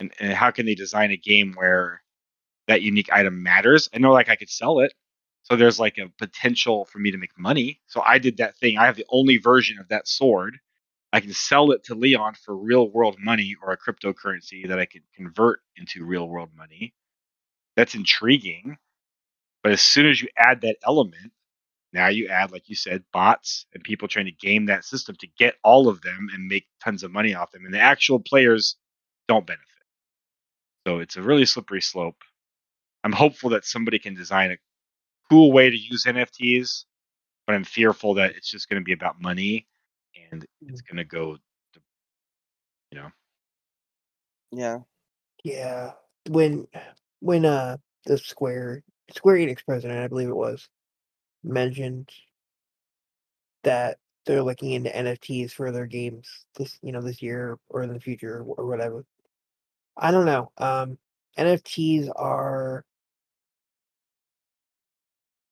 [0.00, 2.02] And, and how can they design a game where
[2.68, 3.88] that unique item matters?
[3.94, 4.92] I know, like I could sell it,
[5.42, 7.80] so there's like a potential for me to make money.
[7.86, 8.78] So I did that thing.
[8.78, 10.58] I have the only version of that sword.
[11.12, 14.84] I can sell it to Leon for real world money or a cryptocurrency that I
[14.84, 16.92] can convert into real world money.
[17.76, 18.76] That's intriguing.
[19.62, 21.32] But as soon as you add that element,
[21.92, 25.28] now you add, like you said, bots and people trying to game that system to
[25.38, 27.64] get all of them and make tons of money off them.
[27.64, 28.76] And the actual players
[29.28, 29.64] don't benefit.
[30.86, 32.16] So it's a really slippery slope.
[33.04, 34.58] I'm hopeful that somebody can design a
[35.30, 36.84] cool way to use NFTs,
[37.46, 39.66] but I'm fearful that it's just going to be about money
[40.30, 41.80] and it's going to go, to,
[42.92, 43.10] you know,
[44.52, 44.78] Yeah.
[45.44, 45.92] Yeah.
[46.28, 46.66] When
[47.20, 48.82] when uh the Square
[49.14, 50.68] Square Enix president, I believe it was,
[51.44, 52.10] mentioned
[53.64, 57.92] that they're looking into NFTs for their games this you know this year or in
[57.92, 59.04] the future or whatever.
[59.96, 60.52] I don't know.
[60.58, 60.98] Um
[61.38, 62.84] NFTs are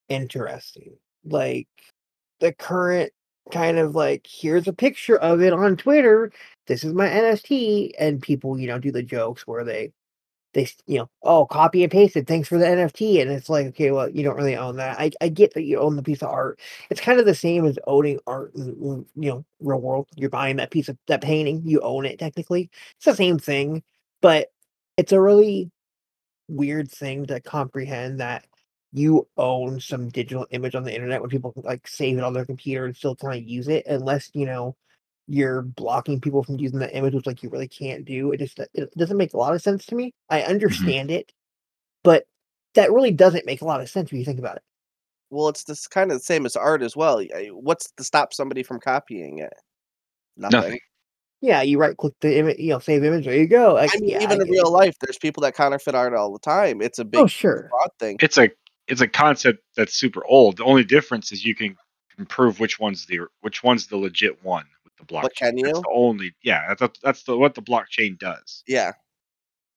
[0.09, 0.97] interesting.
[1.25, 1.69] Like
[2.41, 3.13] the current
[3.53, 6.33] kind of like here's a picture of it on Twitter.
[6.67, 9.93] This is my NFT, and people you know do the jokes where they
[10.55, 12.27] they you know oh copy and paste it.
[12.27, 14.99] Thanks for the NFT, and it's like okay, well you don't really own that.
[14.99, 16.61] I I get that you own the piece of art.
[16.91, 20.09] It's kind of the same as owning art in you know real world.
[20.17, 22.71] You're buying that piece of that painting, you own it technically.
[22.97, 23.83] It's the same thing,
[24.23, 24.49] but
[24.97, 25.71] it's a really
[26.49, 28.47] weird thing to comprehend that
[28.93, 32.47] you own some digital image on the internet when people like save it on their
[32.47, 34.77] computer and still kind of use it unless you know
[35.29, 38.61] you're blocking people from using that image which like you really can't do it just
[38.75, 40.51] it doesn't make a lot of sense to me i mm-hmm.
[40.51, 41.33] understand it
[42.05, 42.25] but
[42.77, 44.63] that really doesn't make a lot of sense when you think about it
[45.31, 47.21] Well, it's this kind of the same as art as well.
[47.51, 49.53] What's to stop somebody from copying it?
[50.37, 50.61] Nothing.
[50.61, 50.81] Nothing.
[51.41, 53.99] yeah you right click the image you know save image there you go like, I
[53.99, 54.53] mean, yeah, even in get it.
[54.53, 56.81] real life, there's people that counterfeit art all the time.
[56.81, 58.19] It's a big oh sure fraud thing.
[58.21, 58.51] It's a
[58.87, 60.59] it's a concept that's super old.
[60.59, 61.77] The only difference is you can,
[62.15, 65.23] can prove which one's the which one's the legit one with the blockchain.
[65.23, 65.83] But can That's you?
[65.83, 66.75] the only yeah.
[66.75, 68.63] That's that's the what the blockchain does.
[68.67, 68.93] Yeah.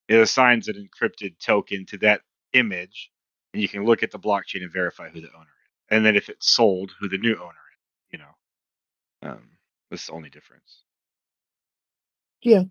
[0.08, 2.22] It assigns an encrypted token to that
[2.54, 3.12] image,
[3.54, 5.72] and you can look at the blockchain and verify who the owner is.
[5.92, 8.12] And then if it's sold, who the new owner is.
[8.12, 9.50] You know, um,
[9.92, 10.84] that's the only difference.
[12.42, 12.64] Yeah,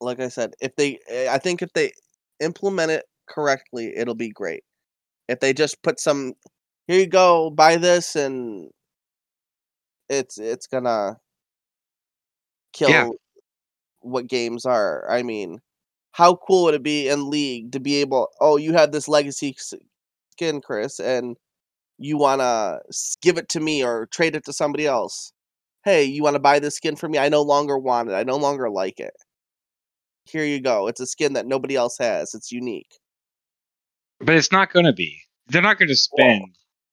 [0.00, 1.92] like I said, if they, eh, I think if they
[2.40, 4.62] implement it correctly, it'll be great.
[5.28, 6.34] If they just put some,
[6.86, 8.70] here you go, buy this, and
[10.08, 11.16] it's it's gonna
[12.72, 13.08] kill Yeah.
[14.00, 15.10] what games are.
[15.10, 15.60] I mean,
[16.12, 18.28] how cool would it be in League to be able?
[18.40, 21.36] Oh, you have this legacy skin, Chris, and
[21.98, 22.80] you wanna
[23.22, 25.32] give it to me or trade it to somebody else.
[25.84, 27.18] Hey, you want to buy this skin for me?
[27.18, 28.12] I no longer want it.
[28.12, 29.14] I no longer like it.
[30.24, 30.86] Here you go.
[30.88, 32.34] It's a skin that nobody else has.
[32.34, 32.98] It's unique.
[34.20, 35.18] But it's not going to be.
[35.46, 36.44] They're not going to spend.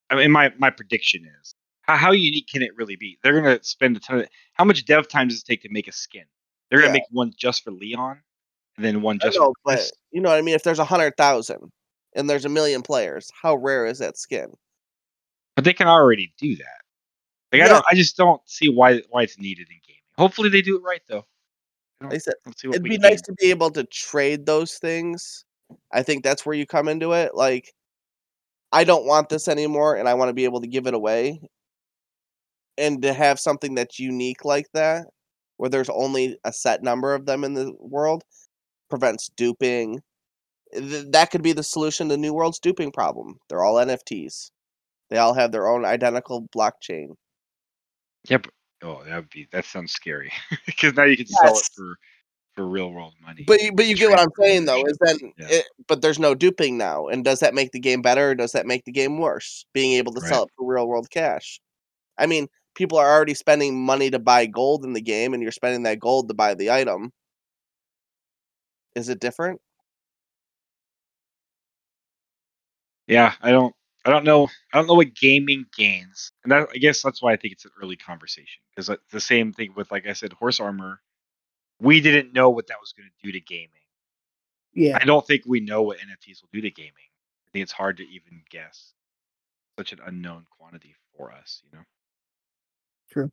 [0.09, 1.55] I mean, my my prediction is
[1.87, 3.17] how, how unique can it really be?
[3.23, 4.27] They're going to spend a ton of.
[4.53, 6.23] How much dev time does it take to make a skin?
[6.69, 6.99] They're going Yeah.
[6.99, 8.21] to make one just for Leon,
[8.77, 10.55] and then one I just know, for but you know what I mean.
[10.55, 11.71] If there's a hundred thousand
[12.15, 14.53] and there's a million players, how rare is that skin?
[15.55, 16.81] But they can already do that.
[17.53, 17.85] Like I don't.
[17.89, 20.01] I just don't see why why it's needed in gaming.
[20.17, 21.25] Hopefully they do it right though.
[22.01, 25.45] Like I said, it'd be nice to be able to trade those things.
[25.93, 27.33] I think that's where you come into it.
[27.33, 27.73] Like,
[28.71, 31.41] I don't want this anymore, and I want to be able to give it away,
[32.77, 35.07] and to have something that's unique like that,
[35.57, 38.23] where there's only a set number of them in the world,
[38.89, 40.01] prevents duping.
[40.73, 43.37] Th- That could be the solution to New World's duping problem.
[43.49, 44.51] They're all NFTs.
[45.09, 47.09] They all have their own identical blockchain.
[48.29, 48.47] Yep.
[48.83, 50.31] oh, that would be that sounds scary
[50.65, 51.95] because now you can sell it for
[52.55, 53.43] for real world money.
[53.45, 55.47] But you, but you get what I'm saying though is then Yeah.
[55.49, 58.53] it, but there's no duping now, and does that make the game better or does
[58.53, 59.65] that make the game worse?
[59.73, 61.59] Being able to sell it for real world cash.
[62.17, 65.51] I mean, people are already spending money to buy gold in the game, and you're
[65.51, 67.11] spending that gold to buy the item.
[68.95, 69.61] Is it different?
[73.07, 73.73] Yeah, I don't.
[74.05, 74.47] I don't know.
[74.73, 77.65] I don't know what gaming gains, and that, I guess that's why I think it's
[77.65, 81.01] an early conversation because the same thing with, like I said, horse armor.
[81.79, 83.69] We didn't know what that was going to do to gaming.
[84.73, 86.93] yeah I don't think we know what NFTs will do to gaming.
[87.47, 88.93] I think it's hard to even guess.
[89.77, 91.83] Such an unknown quantity for us, you know.
[93.15, 93.31] True.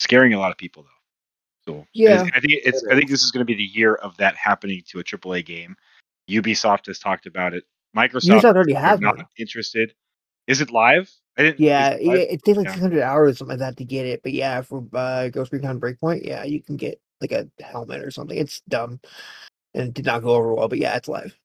[0.00, 1.72] Scaring a lot of people though.
[1.72, 2.22] So Yeah.
[2.34, 2.82] I think it's.
[2.82, 5.04] It I think this is going to be the year of that happening to a
[5.04, 5.74] AAA game.
[6.28, 7.64] Ubisoft has talked about it.
[7.96, 9.26] Microsoft Ubisoft already has not one.
[9.38, 9.94] interested.
[10.46, 11.10] Is it live?
[11.38, 11.60] I didn't.
[11.60, 12.18] Yeah, it live?
[12.30, 12.72] it takes like Yeah.
[12.74, 14.22] 600 hours or something like that to get it.
[14.22, 18.10] But yeah, for uh, Ghost Recon Breakpoint, yeah, you can get like a helmet or
[18.10, 18.36] something.
[18.36, 19.00] It's dumb
[19.74, 21.36] and it did not go over well, but yeah, it's live.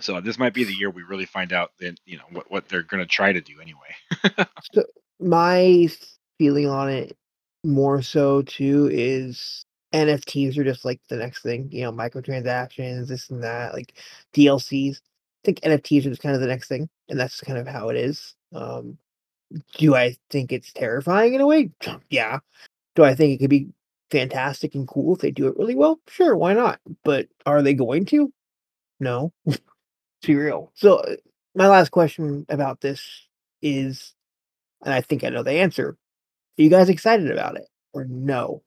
[0.00, 2.68] So this might be the year we really find out that you know what what
[2.68, 4.46] they're going to try to do anyway.
[4.72, 4.84] So
[5.20, 5.88] my
[6.38, 7.16] feeling on it
[7.64, 13.30] more so too is NFTs are just like the next thing, you know, microtransactions, this
[13.30, 13.94] and that, like
[14.34, 14.96] DLCs.
[14.96, 15.00] I
[15.44, 17.96] think NFTs are just kind of the next thing, and that's kind of how it
[17.96, 18.34] is.
[18.52, 18.98] Um,
[19.78, 21.70] do I think it's terrifying in a way?
[22.10, 22.40] Yeah.
[22.94, 23.68] Do I think it could be
[24.10, 26.00] fantastic and cool if they do it really well?
[26.08, 26.80] Sure, why not?
[27.04, 28.32] But are they going to?
[29.00, 29.32] No.
[30.22, 30.72] to be real.
[30.74, 31.16] So uh,
[31.54, 33.02] my last question about this
[33.62, 34.14] is,
[34.84, 35.96] and I think I know the answer.
[36.58, 38.62] Are you guys excited about it or no?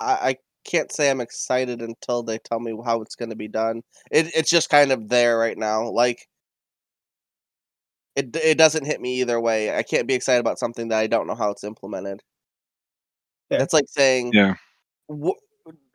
[0.00, 3.48] I, I can't say I'm excited until they tell me how it's going to be
[3.48, 3.82] done.
[4.10, 5.88] It it's just kind of there right now.
[5.90, 6.26] Like
[8.16, 9.76] it it doesn't hit me either way.
[9.76, 12.22] I can't be excited about something that I don't know how it's implemented.
[13.48, 13.58] Fair.
[13.58, 14.54] That's like saying yeah.
[15.08, 15.38] "Wh-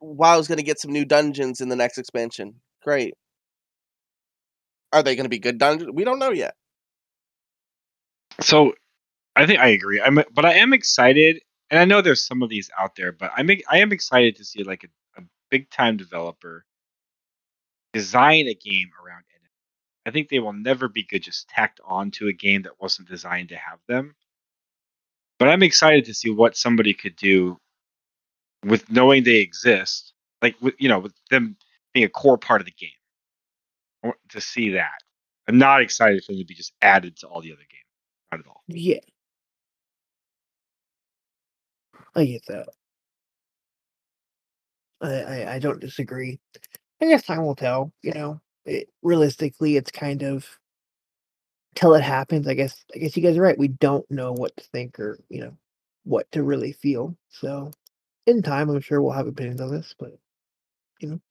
[0.01, 2.55] WoW's going to get some new dungeons in the next expansion.
[2.83, 3.13] Great.
[4.91, 5.91] Are they going to be good dungeons?
[5.93, 6.55] We don't know yet.
[8.41, 8.73] So
[9.35, 10.01] I think I agree.
[10.01, 13.31] I'm, but I am excited, and I know there's some of these out there, but
[13.35, 16.65] I'm I am excited to see like a, a big time developer
[17.93, 19.41] design a game around it.
[20.05, 23.09] I think they will never be good just tacked on to a game that wasn't
[23.09, 24.15] designed to have them.
[25.37, 27.59] But I'm excited to see what somebody could do
[28.65, 31.57] with knowing they exist, like with you know with them
[31.93, 32.91] being a core part of the game.
[34.03, 34.99] To see that.
[35.47, 37.83] I'm not excited for them to be just added to all the other games.
[38.31, 38.63] Not at all.
[38.67, 38.99] Yeah.
[42.15, 42.67] I get that.
[45.01, 46.39] I, I, I don't disagree.
[47.01, 47.91] I guess time will tell.
[48.01, 50.45] You know, it, realistically, it's kind of
[51.75, 52.47] till it happens.
[52.47, 52.83] I guess.
[52.93, 53.57] I guess you guys are right.
[53.57, 55.57] We don't know what to think or you know
[56.03, 57.15] what to really feel.
[57.29, 57.71] So,
[58.25, 59.95] in time, I'm sure we'll have opinions on this.
[59.97, 60.17] But
[60.99, 61.21] you know,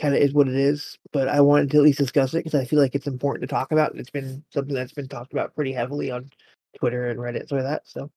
[0.00, 0.98] kind of is what it is.
[1.12, 3.54] But I wanted to at least discuss it because I feel like it's important to
[3.54, 3.96] talk about.
[3.96, 6.30] It's been something that's been talked about pretty heavily on
[6.76, 7.82] Twitter and Reddit, so that.
[7.86, 8.10] So,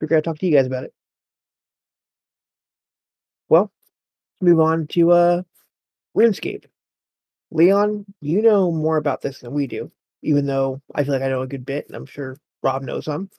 [0.00, 0.94] figure I'd talk to you guys about it.
[3.48, 3.72] Well,
[4.40, 5.42] move on to uh
[6.16, 6.64] RuneScape.
[7.50, 9.90] Leon, you know more about this than we do,
[10.22, 13.06] even though I feel like I know a good bit, and I'm sure Rob knows
[13.06, 13.30] some.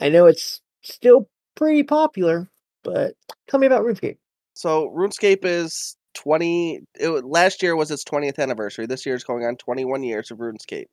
[0.00, 2.48] I know it's still pretty popular,
[2.84, 3.14] but
[3.48, 4.18] tell me about RuneScape.
[4.54, 8.86] So RuneScape is 20 it, last year was its 20th anniversary.
[8.86, 10.86] This year is going on 21 years of RuneScape.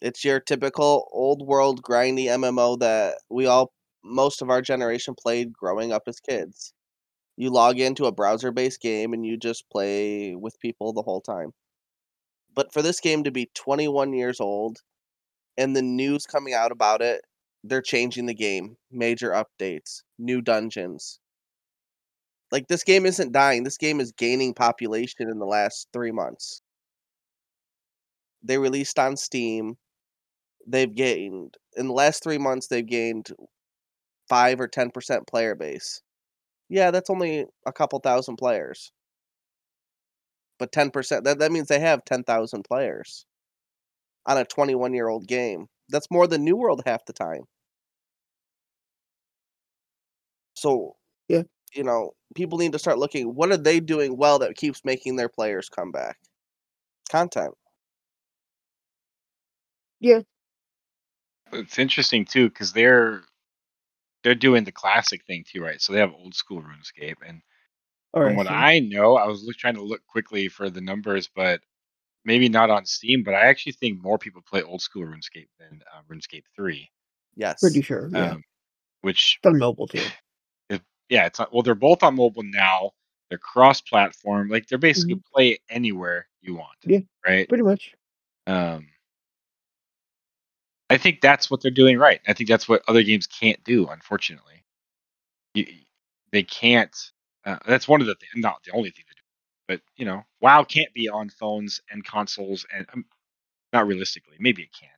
[0.00, 3.72] It's your typical old world grindy MMO that we all
[4.04, 6.72] most of our generation played growing up as kids.
[7.36, 11.20] You log into a browser based game and you just play with people the whole
[11.20, 11.52] time.
[12.54, 14.78] But for this game to be 21 years old
[15.56, 17.22] and the news coming out about it,
[17.64, 21.20] they're changing the game, major updates, new dungeons.
[22.52, 23.62] Like this game isn't dying.
[23.64, 26.62] This game is gaining population in the last 3 months.
[28.42, 29.78] They released on Steam.
[30.66, 33.30] They've gained in the last 3 months they've gained
[34.28, 36.02] 5 or 10% player base.
[36.68, 38.92] Yeah, that's only a couple thousand players.
[40.58, 43.24] But 10% that that means they have 10,000 players
[44.26, 45.68] on a 21-year-old game.
[45.88, 47.44] That's more than New World half the time.
[50.56, 50.96] So,
[51.28, 51.42] Yeah.
[51.74, 55.16] you know, people need to start looking what are they doing well that keeps making
[55.16, 56.18] their players come back?
[57.10, 57.54] Content.
[60.00, 60.20] Yeah.
[61.52, 63.22] It's interesting too because they're
[64.22, 65.80] they're doing the classic thing too, right?
[65.80, 67.40] So they have old school RuneScape, and
[68.12, 71.28] All from what I know, I was look, trying to look quickly for the numbers,
[71.34, 71.60] but
[72.24, 73.22] maybe not on Steam.
[73.24, 76.90] But I actually think more people play old school RuneScape than uh, RuneScape Three,
[77.36, 77.60] Yes.
[77.60, 78.08] pretty sure.
[78.12, 78.44] Yeah, um,
[79.02, 80.04] which it's on mobile too.
[81.08, 82.92] Yeah, it's not, well, they're both on mobile now.
[83.28, 86.78] They're cross-platform, like they're basically play anywhere you want.
[86.84, 87.00] Yeah.
[87.26, 87.46] right.
[87.46, 87.94] Pretty much.
[88.46, 88.88] Um,
[90.90, 92.20] I think that's what they're doing right.
[92.26, 94.64] I think that's what other games can't do, unfortunately.
[95.54, 95.66] You,
[96.32, 96.96] they can't.
[97.44, 99.20] Uh, that's one of the th- not the only thing to do,
[99.66, 103.04] but you know, WoW can't be on phones and consoles, and um,
[103.72, 104.36] not realistically.
[104.40, 104.88] Maybe it can.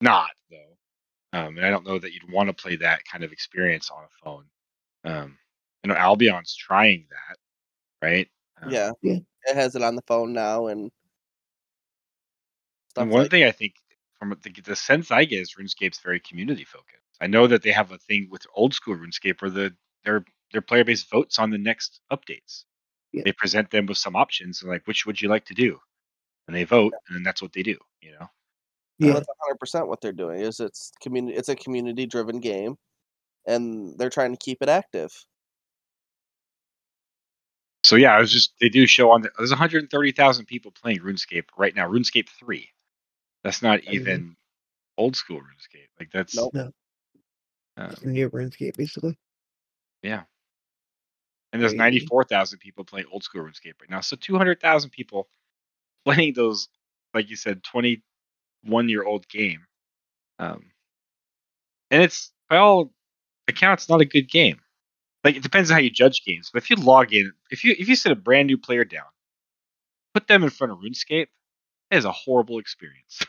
[0.00, 3.32] Not though, um, and I don't know that you'd want to play that kind of
[3.32, 4.44] experience on a phone.
[5.04, 5.38] Um,
[5.82, 7.38] you know, Albion's trying that,
[8.06, 8.28] right?
[8.62, 8.92] Um, Yeah.
[9.02, 9.18] Yeah.
[9.46, 10.90] It has it on the phone now and
[12.90, 13.74] stuff And one like thing I think
[14.18, 16.96] from the, the sense I get is RuneScape's very community focused.
[17.20, 19.74] I know that they have a thing with old school RuneScape where the
[20.04, 22.64] their their player base votes on the next updates.
[23.12, 23.22] Yeah.
[23.24, 25.78] They present them with some options and like which would you like to do,
[26.46, 27.76] and they vote, and then that's what they do.
[28.02, 28.26] You know,
[28.98, 29.14] Yeah.
[29.14, 29.22] Well,
[29.60, 30.40] that's 100% what they're doing.
[30.40, 32.76] Is it's community it's a community driven game
[33.46, 35.12] and they're trying to keep it active.
[37.82, 41.46] so yeah, I was just they do show on the, there's 130,000 people playing RuneScape
[41.56, 41.88] right now.
[41.88, 42.68] RuneScape three,
[43.42, 43.92] that's not Mhm.
[43.92, 44.36] even
[44.98, 45.88] old school RuneScape.
[45.98, 46.54] Like that's Nope.
[46.54, 46.72] No.
[47.78, 49.18] um, New RuneScape, basically.
[50.02, 50.24] Yeah.
[51.52, 54.00] And there's 94,000 people playing old school RuneScape right now.
[54.02, 55.28] So 200,000 people
[56.04, 56.68] playing those,
[57.12, 59.66] like you said, 21 year old game.
[60.38, 60.70] Um,
[61.90, 62.92] and it's, by all
[63.50, 64.60] accounts, not a good game.
[65.22, 66.50] Like, it depends on how you judge games.
[66.52, 69.04] But if you log in, if you if you sit a brand new player down,
[70.14, 71.28] put them in front of RuneScape,
[71.90, 73.20] it is a horrible experience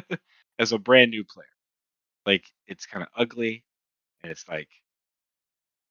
[0.58, 1.46] as a brand new player.
[2.26, 3.64] Like, it's kind of ugly,
[4.22, 4.68] and it's like,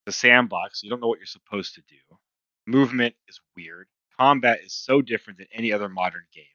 [0.08, 0.84] the sandbox.
[0.84, 1.98] You don't know what you're supposed to do.
[2.66, 3.88] Movement is weird.
[4.18, 6.46] Combat is so different than any other modern game.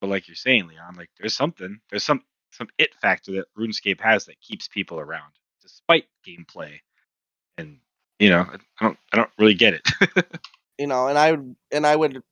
[0.00, 2.22] But like you're saying, Leon, like there's something, there's some
[2.52, 5.32] some it factor that RuneScape has that keeps people around,
[5.62, 6.80] despite gameplay.
[7.58, 7.78] And
[8.18, 8.46] you know,
[8.80, 9.82] I don't I don't really get it.
[10.78, 12.22] You know, and I would and I would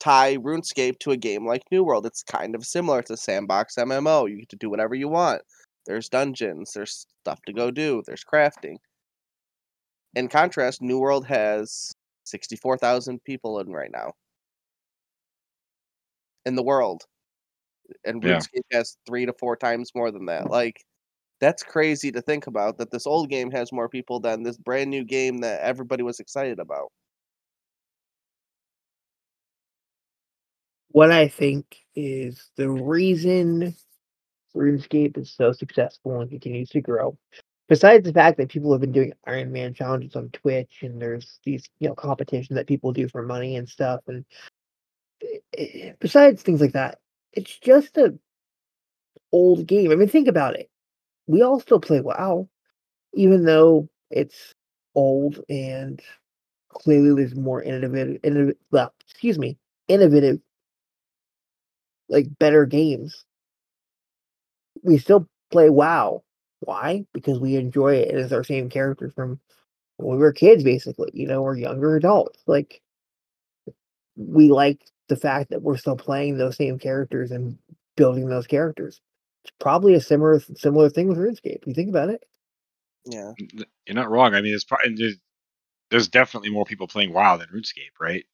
[0.00, 2.06] tie RuneScape to a game like New World.
[2.06, 4.26] It's kind of similar to a sandbox MMO.
[4.26, 5.42] You get to do whatever you want.
[5.86, 8.78] There's dungeons, there's stuff to go do, there's crafting.
[10.14, 11.92] In contrast, New World has
[12.24, 14.12] 64,000 people in right now
[16.46, 17.04] in the world.
[18.04, 18.38] And Yeah.
[18.38, 20.50] RuneScape has 3 to 4 times more than that.
[20.50, 20.84] Like
[21.40, 24.90] that's crazy to think about that this old game has more people than this brand
[24.90, 26.92] new game that everybody was excited about.
[30.92, 33.74] What I think is the reason
[34.54, 37.16] RuneScape is so successful and continues to grow,
[37.68, 41.38] besides the fact that people have been doing Iron Man challenges on Twitch and there's
[41.44, 44.24] these, you know, competitions that people do for money and stuff, and
[45.22, 46.98] eh, eh, besides things like that,
[47.32, 48.18] it's just a
[49.32, 49.92] old game.
[49.92, 50.68] I mean, think about it.
[51.30, 52.48] We all still play WoW,
[53.14, 54.54] even though it's
[54.94, 56.00] old and
[56.70, 59.58] clearly there's more innovative, innovative well, excuse me,
[59.88, 60.40] innovative,
[62.08, 63.24] like better games.
[64.82, 66.22] We still play WoW.
[66.60, 67.06] Why?
[67.12, 68.14] Because we enjoy it.
[68.14, 69.40] It's our same character from
[69.98, 71.10] when we were kids, basically.
[71.14, 72.42] You know, we're younger adults.
[72.46, 72.82] Like
[74.16, 77.58] we like the fact that we're still playing those same characters and
[77.96, 79.00] building those characters.
[79.44, 81.66] It's probably a similar similar thing with RuneScape.
[81.66, 82.22] You think about it.
[83.06, 83.32] Yeah.
[83.86, 84.34] You're not wrong.
[84.34, 85.16] I mean, it's probably there's,
[85.90, 88.24] there's definitely more people playing WoW than RuneScape, right?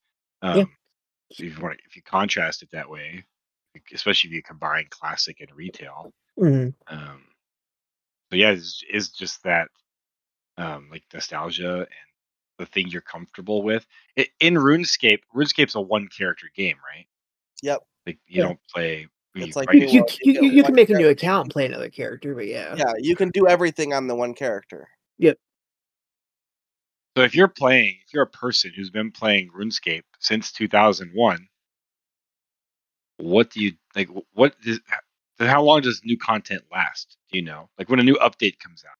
[0.42, 0.68] Um,
[1.32, 3.24] so if you want, if you contrast it that way,
[3.94, 6.74] especially if you combine classic and retail, Mhm.
[6.88, 7.24] um,
[8.30, 9.68] so yeah, it's, it's just that
[10.58, 11.88] um, like nostalgia and
[12.58, 13.86] the thing you're comfortable with.
[14.16, 17.06] It, in RuneScape, RuneScape's a one character game, right?
[17.62, 17.82] Yep.
[18.06, 18.48] Like you Yeah.
[18.48, 19.06] don't play.
[19.36, 21.90] It's like you, you, you, you, you can make a new account and play another
[21.90, 22.74] character, but yeah.
[22.76, 24.88] Yeah, you can do everything on the one character.
[25.18, 25.38] Yep.
[27.16, 31.48] So if you're playing, if you're a person who's been playing RuneScape since 2001,
[33.18, 34.08] what do you like?
[34.34, 34.80] What is
[35.38, 37.16] how long does new content last?
[37.30, 37.68] Do you know?
[37.78, 38.96] Like when a new update comes out,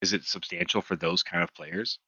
[0.00, 1.98] is it substantial for those kind of players?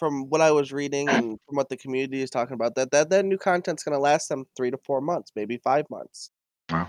[0.00, 3.10] From what I was reading and from what the community is talking about, that that,
[3.10, 6.32] that new content's gonna last them three to four months, maybe five months.
[6.70, 6.88] Wow.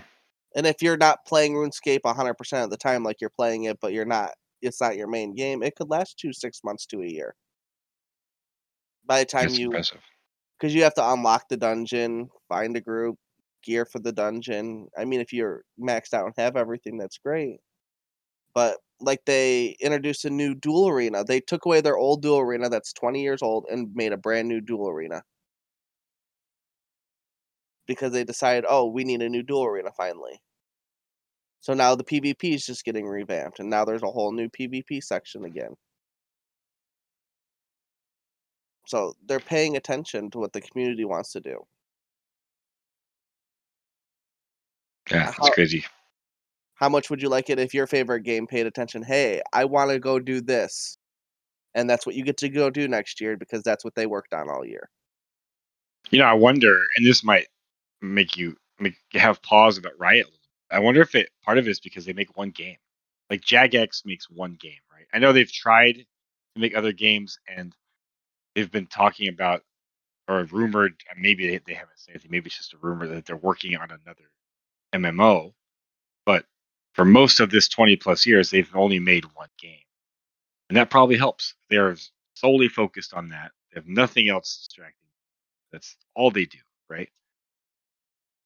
[0.54, 3.92] And if you're not playing RuneScape 100% of the time, like you're playing it, but
[3.92, 7.06] you're not, it's not your main game, it could last two, six months to a
[7.06, 7.34] year.
[9.06, 13.16] By the time That's you, because you have to unlock the dungeon, find a group,
[13.62, 14.88] gear for the dungeon.
[14.96, 17.58] I mean, if you're maxed out and have everything, that's great.
[18.54, 22.68] But like they introduced a new duel arena, they took away their old duel arena
[22.68, 25.22] that's 20 years old and made a brand new duel arena.
[27.86, 30.40] Because they decided, oh, we need a new duel arena finally.
[31.60, 35.02] So now the PvP is just getting revamped, and now there's a whole new PvP
[35.02, 35.76] section again.
[38.86, 41.66] So they're paying attention to what the community wants to do.
[45.10, 45.84] Yeah, that's How- crazy.
[46.82, 49.04] How much would you like it if your favorite game paid attention?
[49.04, 50.98] Hey, I want to go do this.
[51.76, 54.34] And that's what you get to go do next year because that's what they worked
[54.34, 54.90] on all year.
[56.10, 57.46] You know, I wonder, and this might
[58.00, 60.26] make you make have pause about Riot.
[60.72, 62.78] I wonder if it part of it is because they make one game.
[63.30, 65.06] Like Jagex makes one game, right?
[65.14, 67.72] I know they've tried to make other games, and
[68.56, 69.62] they've been talking about
[70.26, 70.94] or rumored.
[71.16, 72.32] Maybe they, they haven't said anything.
[72.32, 74.32] Maybe it's just a rumor that they're working on another
[74.92, 75.52] MMO.
[76.94, 79.84] For most of this 20 plus years, they've only made one game,
[80.68, 81.54] and that probably helps.
[81.70, 81.96] They're
[82.34, 83.52] solely focused on that.
[83.72, 85.08] They have nothing else distracting.
[85.72, 86.58] That's all they do,
[86.90, 87.08] right?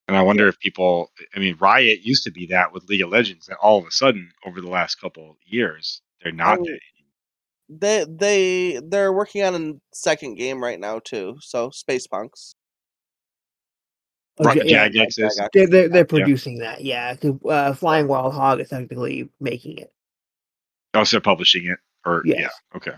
[0.09, 3.11] And I wonder if people, I mean, Riot used to be that with League of
[3.11, 6.73] Legends, and all of a sudden, over the last couple of years, they're not mean,
[6.73, 6.81] that.
[7.69, 11.39] They they they're working on a second game right now too.
[11.41, 12.55] So Space Punks.
[14.39, 15.41] Oh, Right, Ja- yeah, Jagex is.
[15.55, 16.83] They're, they're, they're producing that.
[16.85, 19.93] Yeah, 'cause, uh, Flying Wild Hog is technically making it.
[20.95, 22.41] Also publishing it, or Yes.
[22.41, 22.93] yeah, okay.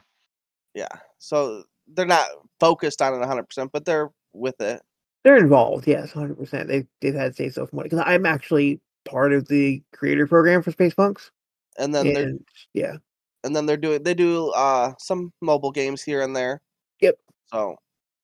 [0.75, 0.89] Yeah.
[1.19, 2.27] So they're not
[2.61, 4.83] focused on it 100%, but they're with it.
[5.25, 5.87] They're involved.
[5.87, 6.69] Yes, hundred percent.
[6.69, 10.71] They've they've had say so from because I'm actually part of the creator program for
[10.71, 11.31] Space Punks,
[11.77, 12.41] And then they're and
[12.73, 12.97] yeah,
[13.43, 16.61] and then they're doing they do uh some mobile games here and there.
[17.01, 17.17] Yep.
[17.53, 17.77] So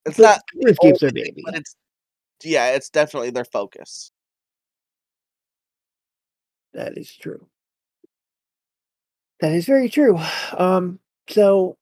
[0.07, 1.43] it's But not RuneScape's their only, baby.
[1.45, 1.75] but it's
[2.43, 4.11] yeah, it's definitely their focus.
[6.73, 7.47] That is true.
[9.41, 10.19] That is very true.
[10.57, 11.77] Um, so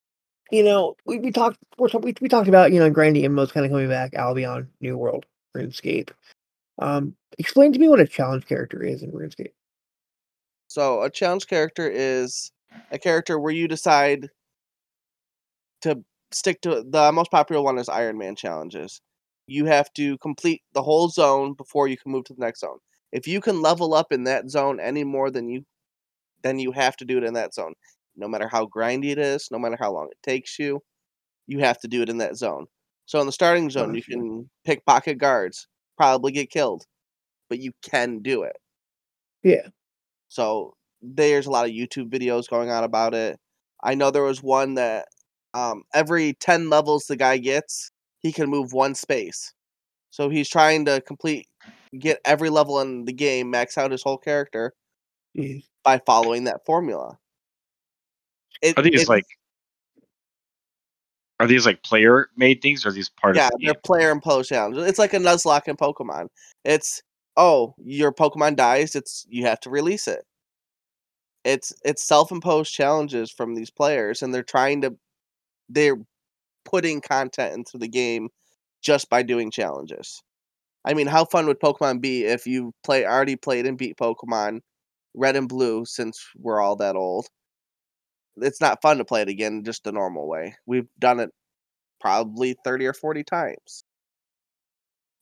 [0.50, 3.64] you know, we, we talked we we talked about you know Grandy and most kind
[3.64, 5.24] of coming back, Albion, New World,
[5.56, 6.10] RuneScape.
[6.78, 9.52] Um, explain to me what a challenge character is in RuneScape.
[10.68, 12.52] So a challenge character is
[12.90, 14.28] a character where you decide
[15.82, 19.00] to stick to the most popular one is Iron Man challenges.
[19.46, 22.78] You have to complete the whole zone before you can move to the next zone.
[23.12, 25.64] If you can level up in that zone any more than you
[26.42, 27.74] then you have to do it in that zone.
[28.16, 30.80] No matter how grindy it is, no matter how long it takes you,
[31.46, 32.66] you have to do it in that zone.
[33.06, 35.66] So in the starting zone, you can pick pocket guards,
[35.96, 36.84] probably get killed,
[37.48, 38.56] but you can do it.
[39.42, 39.68] Yeah.
[40.28, 43.38] So there's a lot of YouTube videos going on about it.
[43.82, 45.06] I know there was one that
[45.54, 47.90] um, every 10 levels the guy gets,
[48.22, 49.52] he can move one space.
[50.10, 51.46] So he's trying to complete,
[51.98, 54.74] get every level in the game, max out his whole character
[55.36, 55.64] Jeez.
[55.84, 57.18] by following that formula.
[58.60, 59.24] It, Are these it's- like
[61.40, 63.80] are these like player made things or are these part yeah, of the they're game?
[63.82, 64.86] player imposed challenges.
[64.86, 66.28] It's like a Nuzlocke in Pokemon.
[66.64, 67.02] It's
[67.36, 70.24] oh, your Pokemon dies, it's you have to release it.
[71.44, 74.96] It's it's self-imposed challenges from these players, and they're trying to
[75.68, 75.96] they're
[76.64, 78.28] putting content into the game
[78.82, 80.22] just by doing challenges.
[80.84, 84.60] I mean, how fun would Pokemon be if you play already played and beat Pokemon
[85.14, 87.26] Red and Blue since we're all that old?
[88.36, 90.56] It's not fun to play it again just the normal way.
[90.66, 91.30] We've done it
[92.00, 93.84] probably 30 or 40 times.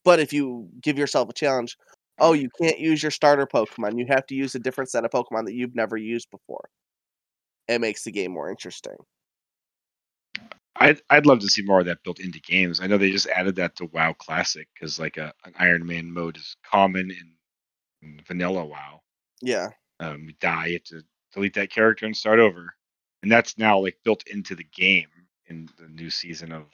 [0.05, 1.77] But if you give yourself a challenge,
[2.19, 3.99] oh, you can't use your starter Pokemon.
[3.99, 6.69] You have to use a different set of Pokemon that you've never used before.
[7.69, 8.97] It makes the game more interesting.
[10.81, 12.81] I'd I'd love to see more of that built into games.
[12.81, 16.11] I know they just added that to WoW Classic because like a an Iron Man
[16.13, 17.35] mode is common in,
[18.03, 19.03] in vanilla WoW.
[19.43, 19.69] Yeah.
[20.01, 21.03] Um, you die, you have to
[21.35, 22.75] delete that character and start over,
[23.23, 25.09] and that's now like built into the game
[25.47, 26.65] in the new season of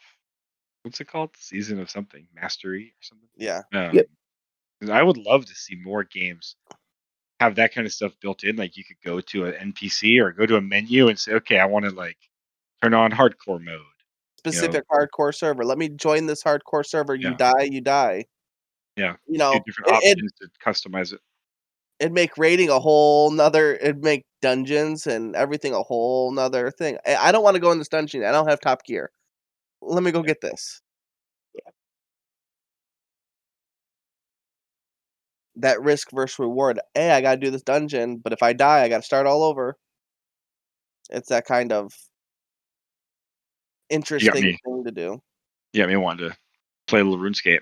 [0.83, 1.31] what's it called?
[1.37, 3.29] Season of something, Mastery or something.
[3.37, 3.63] Yeah.
[3.73, 4.07] Um, Yep.
[4.81, 6.57] 'cause I would love to see more games
[7.41, 8.57] have that kind of stuff built in.
[8.57, 11.59] Like you could go to an NPC or go to a menu and say, okay,
[11.59, 12.19] I want to like
[12.83, 13.83] turn on hardcore mode.
[14.53, 15.65] Specific hardcore server.
[15.65, 17.15] Let me join this hardcore server.
[17.15, 17.37] You Yeah.
[17.37, 18.27] die, you die.
[18.97, 19.17] Yeah.
[19.27, 21.21] You know, different it, it, to customize it.
[22.01, 26.99] it'd make raiding a whole nother it'd make dungeons and everything a whole nother thing.
[27.07, 28.25] I, I don't want to go in this dungeon.
[28.25, 29.11] I don't have top gear.
[29.83, 30.81] Let me go get this.
[35.57, 36.81] That risk versus reward.
[36.95, 39.77] Hey, I gotta do this dungeon, but if I die, I gotta start all over.
[41.11, 41.95] It's that kind of
[43.91, 44.59] interesting me.
[44.65, 45.21] thing to do.
[45.73, 46.37] Yeah, me wanting to
[46.87, 47.61] play a little RuneScape.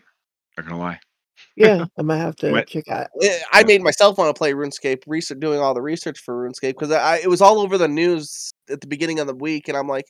[0.56, 0.98] Not gonna lie.
[1.56, 2.68] Yeah, I might have to What?
[2.68, 3.08] check out.
[3.22, 5.02] Eh, I made myself want to play RuneScape.
[5.06, 8.52] Research, doing all the research for RuneScape because I it was all over the news
[8.70, 10.06] at the beginning of the week, and I'm like,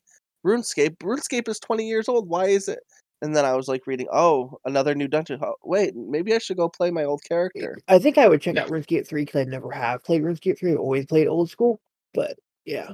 [0.46, 2.28] RuneScape, RuneScape is 20 years old.
[2.28, 2.80] Why is it?
[3.22, 5.40] And then I was like reading, oh, another new dungeon.
[5.42, 7.78] Oh, wait, maybe I should go play my old character.
[7.88, 8.62] I think I would check Yeah.
[8.64, 10.72] out RuneScape 3 because I never have played RuneScape 3.
[10.72, 11.80] I've always played old school.
[12.12, 12.36] But
[12.66, 12.90] yeah.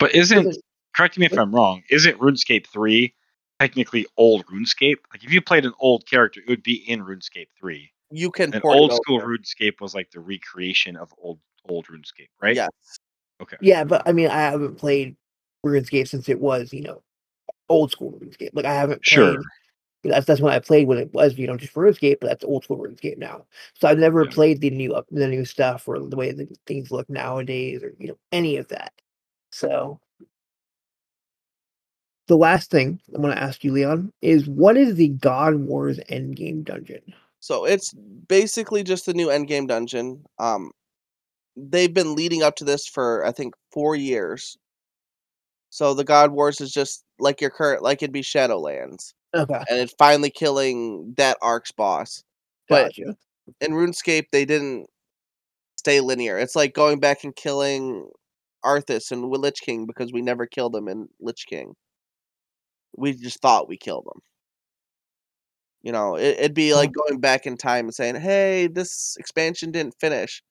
[0.00, 0.64] But isn't Wasn't-
[0.94, 1.36] correct me if?
[1.38, 3.14] I'm wrong, isn't RuneScape three
[3.60, 4.96] technically old RuneScape?
[5.12, 7.90] Like if you played an old character, it would be in RuneScape three.
[8.10, 9.28] You can And old school over.
[9.28, 11.38] RuneScape was like the recreation of old
[11.68, 12.56] old RuneScape, right?
[12.56, 12.68] Yeah.
[13.42, 13.56] Okay.
[13.60, 15.16] Yeah, but I mean, I haven't played
[15.64, 17.02] RuneScape since it was, you know,
[17.68, 18.50] old school RuneScape.
[18.52, 19.32] Like, I haven't Sure.
[19.32, 19.40] played.
[20.04, 22.64] That's that's when I played when it was, you know, just RuneScape, but that's old
[22.64, 23.46] school RuneScape now.
[23.74, 24.32] So I've never Yeah.
[24.32, 28.08] played the new the new stuff or the way that things look nowadays or you
[28.08, 28.92] know any of that.
[29.50, 30.00] So
[32.26, 35.98] the last thing I want to ask you, Leon, is what is the God Wars
[36.10, 37.02] Endgame dungeon?
[37.40, 40.24] So it's basically just the new endgame dungeon.
[40.38, 40.70] Um,
[41.56, 44.56] they've been leading up to this for I think four years.
[45.68, 49.78] So the God Wars is just like your current, like it'd be Shadowlands, Okay, and
[49.78, 52.22] it's finally killing that Ark's boss.
[52.68, 53.16] But gotcha.
[53.60, 54.86] in RuneScape, they didn't
[55.76, 56.38] stay linear.
[56.38, 58.08] It's like going back and killing
[58.64, 61.74] Arthas and Lich King because we never killed him in Lich King.
[62.96, 64.20] We just thought we killed them.
[65.82, 66.76] You know, it, it'd be hmm.
[66.76, 70.42] like going back in time and saying, "Hey, this expansion didn't finish,"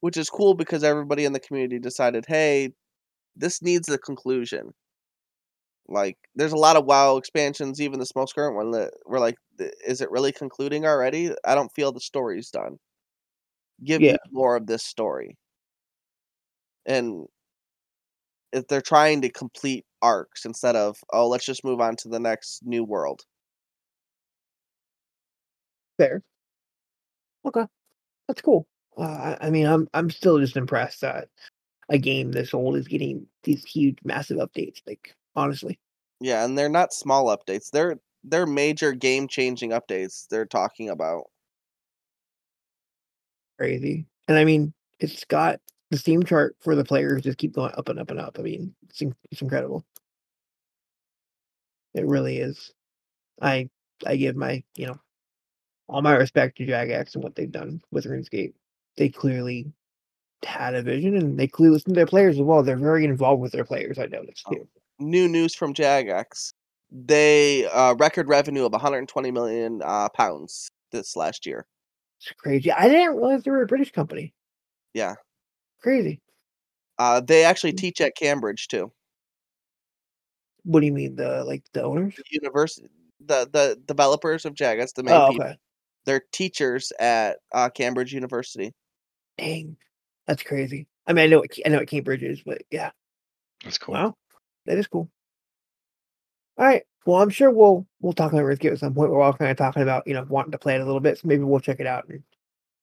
[0.00, 2.70] which is cool because everybody in the community decided, "Hey,
[3.36, 4.74] this needs a conclusion."
[5.88, 9.36] Like, there's a lot of WoW expansions, even this most current one, that we're like,
[9.86, 12.78] "Is it really concluding already?" I don't feel the story's done.
[13.84, 15.36] Give me more of this story.
[16.86, 17.26] And
[18.54, 22.20] if they're trying to complete arcs instead of, "Oh, let's just move on to the
[22.20, 23.26] next new world."
[25.98, 26.22] Fair.
[27.46, 27.64] Okay,
[28.28, 28.66] that's cool.
[28.98, 31.28] Uh, I, I mean, I'm I'm still just impressed that
[31.90, 34.82] a game this old is getting these huge, massive updates.
[34.86, 35.80] Like honestly,
[36.20, 37.70] Yeah, and they're not small updates.
[37.70, 41.24] They're they're major game changing updates they're talking about.
[43.58, 44.06] crazy.
[44.28, 45.60] And I mean, it's got
[45.90, 48.36] the Steam chart for the players just keep going up and up and up.
[48.38, 49.84] I mean, it's it's incredible.
[51.94, 52.72] It really is.
[53.40, 53.68] I
[54.06, 54.98] I give my you know
[55.88, 58.54] all my respect to Jagex and what they've done with RuneScape.
[58.96, 59.72] They clearly
[60.44, 62.62] had a vision and they clearly listen to their players as well.
[62.62, 63.98] They're very involved with their players.
[63.98, 64.66] I noticed too.
[64.98, 66.52] New news from Jagex.
[66.90, 71.66] They uh, record revenue of 120 million uh, pounds this last year.
[72.20, 72.70] It's crazy.
[72.70, 74.32] I didn't realize they were a British company.
[74.92, 75.14] Yeah.
[75.84, 76.18] Crazy.
[76.98, 77.78] Uh, they actually Mm.
[77.78, 78.90] teach at Cambridge too.
[80.64, 82.16] What do you mean the like the owners?
[82.16, 82.88] The university,
[83.20, 85.58] the the developers of Jagex, the main Oh, people, okay.
[86.06, 88.72] they're teachers at uh, Cambridge University.
[89.36, 89.76] Dang,
[90.26, 90.88] that's crazy.
[91.06, 92.92] I mean, I know what I know what Cambridge is, but yeah,
[93.62, 93.94] That's cool.
[93.94, 94.14] wow,
[94.64, 95.10] that is cool.
[96.56, 96.84] All right.
[97.04, 99.10] Well, I'm sure we'll we'll talk about RuneScape at some point.
[99.10, 101.18] We're all kind of talking about you know wanting to play it a little bit,
[101.18, 102.22] so maybe we'll check it out and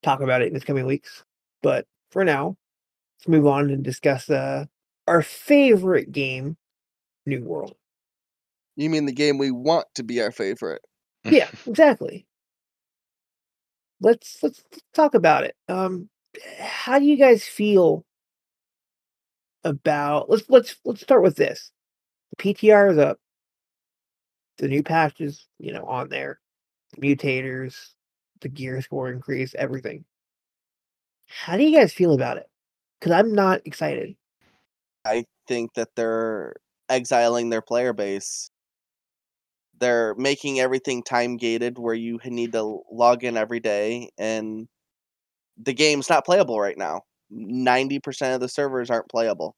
[0.04, 1.24] talk about it in this coming weeks.
[1.64, 2.58] But for now,
[3.22, 4.66] let's move on and discuss uh,
[5.08, 6.58] our favorite game,
[7.28, 7.76] New World.
[8.76, 10.82] You mean the game we want to be our favorite?
[11.26, 12.26] Yeah, exactly.
[14.00, 14.64] Let's let's
[14.96, 15.56] talk about it.
[15.70, 16.10] Um,
[16.60, 18.04] how do you guys feel
[19.64, 20.28] about?
[20.30, 21.72] Let's let's let's start with this.
[22.32, 23.20] The PTR is up.
[24.58, 26.40] The new patch is you know on there.
[26.94, 27.76] The mutators,
[28.40, 30.06] the gear score increase, everything.
[31.28, 32.51] How do you guys feel about it?
[33.02, 34.16] Because I'm not excited.
[35.04, 36.54] I think that they're
[36.88, 38.52] exiling their player base.
[39.80, 44.68] They're making everything time gated where you need to log in every day and
[45.58, 47.02] the game's not playable right now.
[47.34, 49.56] 90% of the servers aren't playable.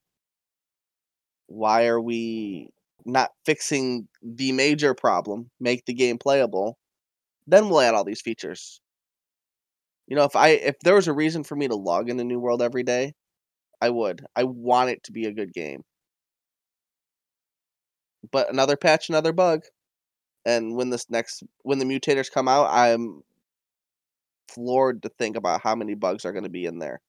[1.47, 2.69] Why are we
[3.05, 6.77] not fixing the major problem, make the game playable?
[7.45, 8.79] Then we'll add all these features.
[10.07, 12.39] You know, if I if there was a reason for me to log into New
[12.39, 13.13] World every day,
[13.83, 14.25] I would.
[14.35, 15.85] I want it to be a good game.
[18.31, 19.63] But another patch, another bug.
[20.45, 23.23] And when this next when the mutators come out, I'm
[24.47, 27.01] floored to think about how many bugs are going to be in there.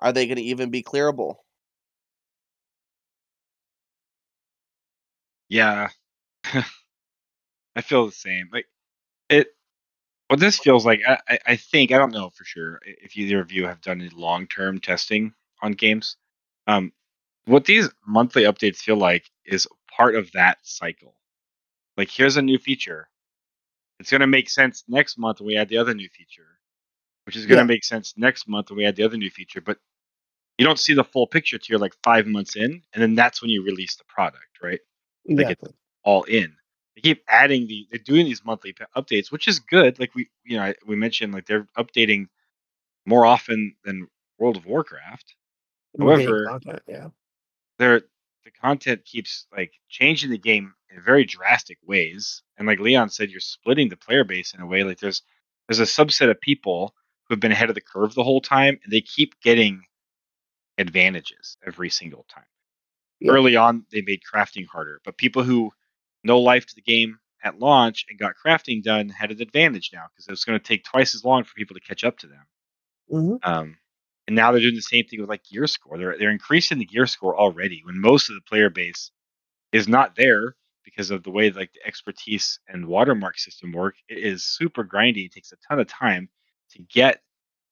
[0.00, 1.36] Are they going to even be clearable?
[5.48, 5.88] Yeah.
[7.76, 8.48] I feel the same.
[8.52, 8.66] Like
[9.30, 9.48] it
[10.28, 13.52] what this feels like I, I- think I don't know for sure if either of
[13.52, 16.16] you have done any long term testing on games.
[16.66, 16.92] Um
[17.46, 21.14] what these monthly updates feel like is part of that cycle.
[21.96, 23.08] Like here's a new feature.
[24.00, 26.58] It's gonna make sense next month when we add the other new feature,
[27.26, 27.64] which is gonna Yeah.
[27.64, 29.78] make sense next month when we add the other new feature, but
[30.58, 33.40] you don't see the full picture till you're like five months in, and then that's
[33.42, 34.80] when you release the product, right?
[35.36, 35.64] Like it's
[36.04, 36.56] all in.
[36.96, 39.98] They keep adding the they're doing these monthly p- updates, which is good.
[39.98, 42.28] Like we you know I- we mentioned like they're updating
[43.06, 45.34] more often than World of Warcraft.
[45.98, 47.08] However, content, yeah.
[47.78, 48.02] they're
[48.44, 52.42] the content keeps like changing the game in very drastic ways.
[52.56, 55.22] And like Leon said, you're splitting the player base in a way like there's
[55.68, 56.94] there's a subset of people
[57.24, 59.82] who have been ahead of the curve the whole time, and they keep getting
[60.78, 62.44] advantages every single time.
[63.20, 63.32] Yeah.
[63.32, 65.72] Early on, they made crafting harder, but people who
[66.24, 70.06] know life to the game at launch and got crafting done had an advantage now
[70.10, 72.46] because it's going to take twice as long for people to catch up to them.
[73.10, 73.76] hmm Um,
[74.28, 75.96] and now they're doing the same thing with like gear score.
[75.96, 79.10] They're they're increasing the gear score already when most of the player base
[79.72, 80.54] is not there
[80.84, 83.94] because of the way like the expertise and watermark system work.
[84.06, 85.24] It is super grindy.
[85.24, 86.28] It takes a ton of time
[86.72, 87.22] to get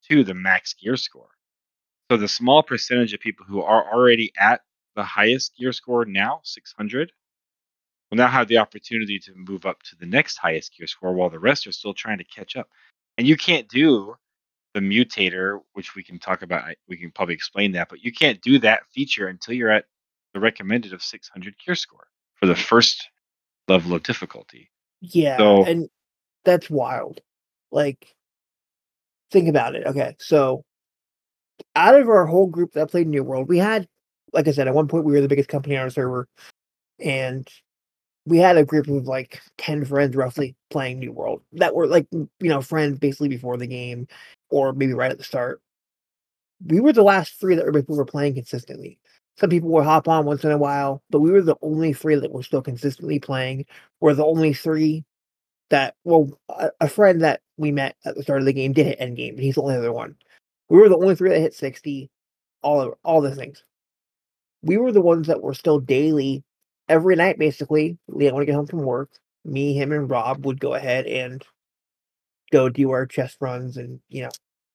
[0.09, 1.29] to the max gear score.
[2.11, 4.63] So the small percentage of people who are already at
[4.95, 7.13] the highest gear score now, 600,
[8.11, 11.29] will now have the opportunity to move up to the next highest gear score while
[11.29, 12.71] the rest are still trying to catch up.
[13.19, 14.15] And you can't do
[14.77, 16.65] the mutator, which we can talk about.
[16.87, 19.87] We can probably explain that, but you can't do that feature until you're at
[20.35, 23.09] the recommended of 600 gear score for the first
[23.69, 24.71] level of difficulty.
[25.01, 25.89] Yeah, So- and
[26.45, 27.23] that's wild.
[27.73, 28.15] Like,
[29.31, 29.87] think about it.
[29.87, 30.63] Okay, so
[31.75, 33.89] out of our whole group that played New World, we had,
[34.35, 36.29] like I said, at one point we were the biggest company on our server,
[37.01, 37.49] and
[38.27, 42.07] we had a group of like ten friends roughly playing New World that were like
[42.13, 44.07] you know friends basically before the game,
[44.51, 45.63] or maybe right at the start.
[46.67, 48.99] We were the last three that were, were playing consistently.
[49.39, 52.17] Some people would hop on once in a while, but we were the only three
[52.17, 53.67] that were still consistently playing.
[54.01, 55.05] We're the only three
[55.71, 58.87] that well a, a friend that we met at the start of the game did
[58.87, 60.17] hit end game, but he's the only other one.
[60.69, 62.11] We were the only three that hit 60,
[62.63, 63.63] all of all the things.
[64.63, 66.43] We were the ones that were still daily
[66.89, 67.99] every night basically.
[68.09, 69.11] Leon would get home from work.
[69.45, 71.45] Me, him, and Rob would go ahead and
[72.53, 74.31] go do our chest runs and you know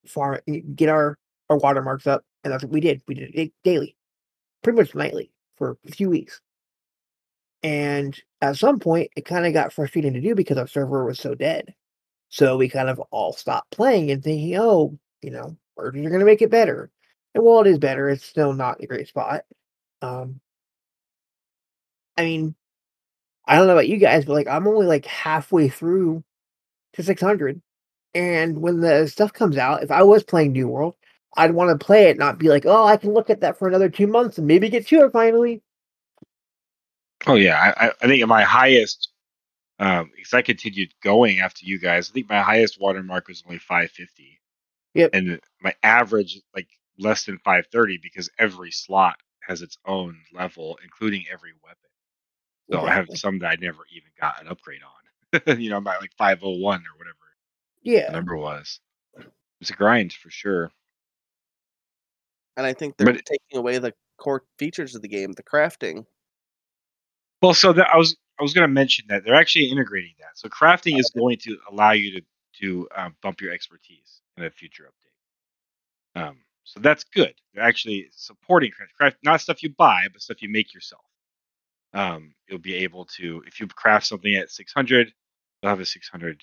[0.06, 0.40] farm
[0.76, 1.18] get our
[1.50, 3.02] our watermarks up, and that's what we did.
[3.08, 3.96] We did it daily,
[4.64, 6.42] pretty much nightly for a few weeks.
[7.64, 11.20] And at some point, it kind of got frustrating to do because our server was
[11.20, 11.76] so dead.
[12.30, 16.22] So we kind of all stopped playing and thinking, oh, you know, mergers are going
[16.22, 16.90] to make it better.
[17.36, 19.42] And while it is better, it's still not a great spot.
[20.02, 20.40] Um,
[22.18, 22.56] I mean,
[23.46, 26.24] I don't know about you guys, but like I'm only like halfway through
[26.94, 27.62] to 600.
[28.14, 30.96] And when the stuff comes out, if I was playing New World,
[31.38, 33.68] I'd want to play it, not be like, oh, I can look at that for
[33.68, 35.62] another two months and maybe get to it finally.
[37.26, 39.10] Oh yeah, I, I think my highest,
[39.80, 42.10] um, because I continued going after you guys.
[42.10, 44.42] I think my highest watermark was only 550.
[44.94, 45.12] Yep.
[45.14, 46.68] And my average like
[47.00, 51.81] less than 530 because every slot has its own level, including every weapon.
[52.72, 53.16] So I have Exactly.
[53.18, 55.58] some that I never even got an upgrade on.
[55.60, 57.18] you know, I'm at like 501 or whatever
[57.84, 58.12] the Yeah.
[58.12, 58.80] number was.
[59.60, 60.72] It's a grind for sure.
[62.58, 66.06] And I think they're But- taking away the core features of the game, the crafting.
[67.42, 70.38] Well, so that I was I was going to mention that they're actually integrating that.
[70.38, 72.26] So crafting is going to allow you to
[72.62, 76.22] to um, bump your expertise in a future update.
[76.22, 77.34] Um, so that's good.
[77.54, 81.04] They're actually supporting craft, not stuff you buy, but stuff you make yourself.
[81.94, 85.12] Um, you'll be able to if you craft something at 600,
[85.62, 86.42] you'll have a 600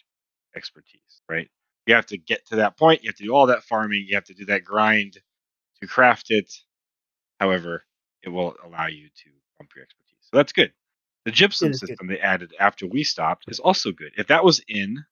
[0.55, 1.49] expertise, right?
[1.87, 3.03] You have to get to that point.
[3.03, 4.05] You have to do all that farming.
[4.07, 5.19] You have to do that grind
[5.81, 6.53] to craft it.
[7.41, 7.85] However,
[8.23, 10.19] it will allow you to bump your expertise.
[10.21, 10.73] So that's good.
[11.25, 11.89] The gypsum is good.
[11.89, 14.13] system they added after we stopped is also good.
[14.17, 15.05] If that was in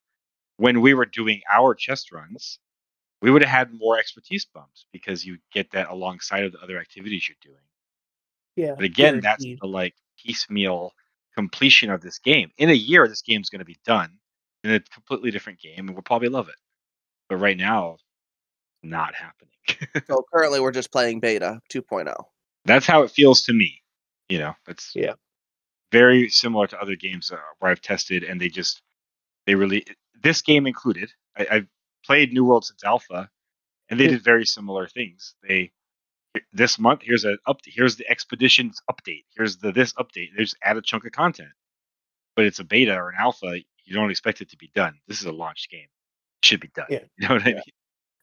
[0.57, 2.59] when we were doing our chest runs,
[3.23, 6.79] we would have had more expertise bumps because you get that alongside of the other
[6.79, 7.63] activities you're doing.
[8.57, 8.75] Yeah.
[8.75, 10.93] But again, that's the like piecemeal
[11.37, 12.51] completion of this game.
[12.59, 14.19] In a year, this game's going to be done
[14.65, 16.55] in a completely different game, and we'll probably love it.
[17.29, 17.99] But right now,
[18.83, 19.51] not happening.
[20.09, 21.79] So currently we're just playing beta oh.
[21.81, 22.15] 2.0.
[22.65, 23.83] that's how it feels to me.
[24.29, 25.15] You know, it's Yeah.
[25.93, 28.83] very similar to other games uh, where I've tested, and they just
[29.47, 29.85] they really
[30.23, 31.11] this game included.
[31.37, 31.67] I, I've
[32.05, 33.29] played New World since Alpha,
[33.91, 35.35] and they did very similar things.
[35.47, 35.73] They
[36.53, 39.25] this month here's a up here's the expeditions update.
[39.37, 40.29] Here's the this update.
[40.37, 41.51] They just add a chunk of content,
[42.37, 43.59] but it's a beta or an alpha.
[43.85, 44.95] You don't expect it to be done.
[45.09, 45.89] This is a launch game.
[46.43, 46.87] It should be done.
[46.91, 47.01] Yeah.
[47.19, 47.63] You know what I mean?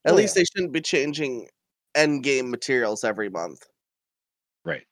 [0.06, 0.42] At Oh, least yeah.
[0.42, 1.50] they shouldn't be changing
[1.96, 3.66] end game materials every month.
[4.66, 4.86] Right.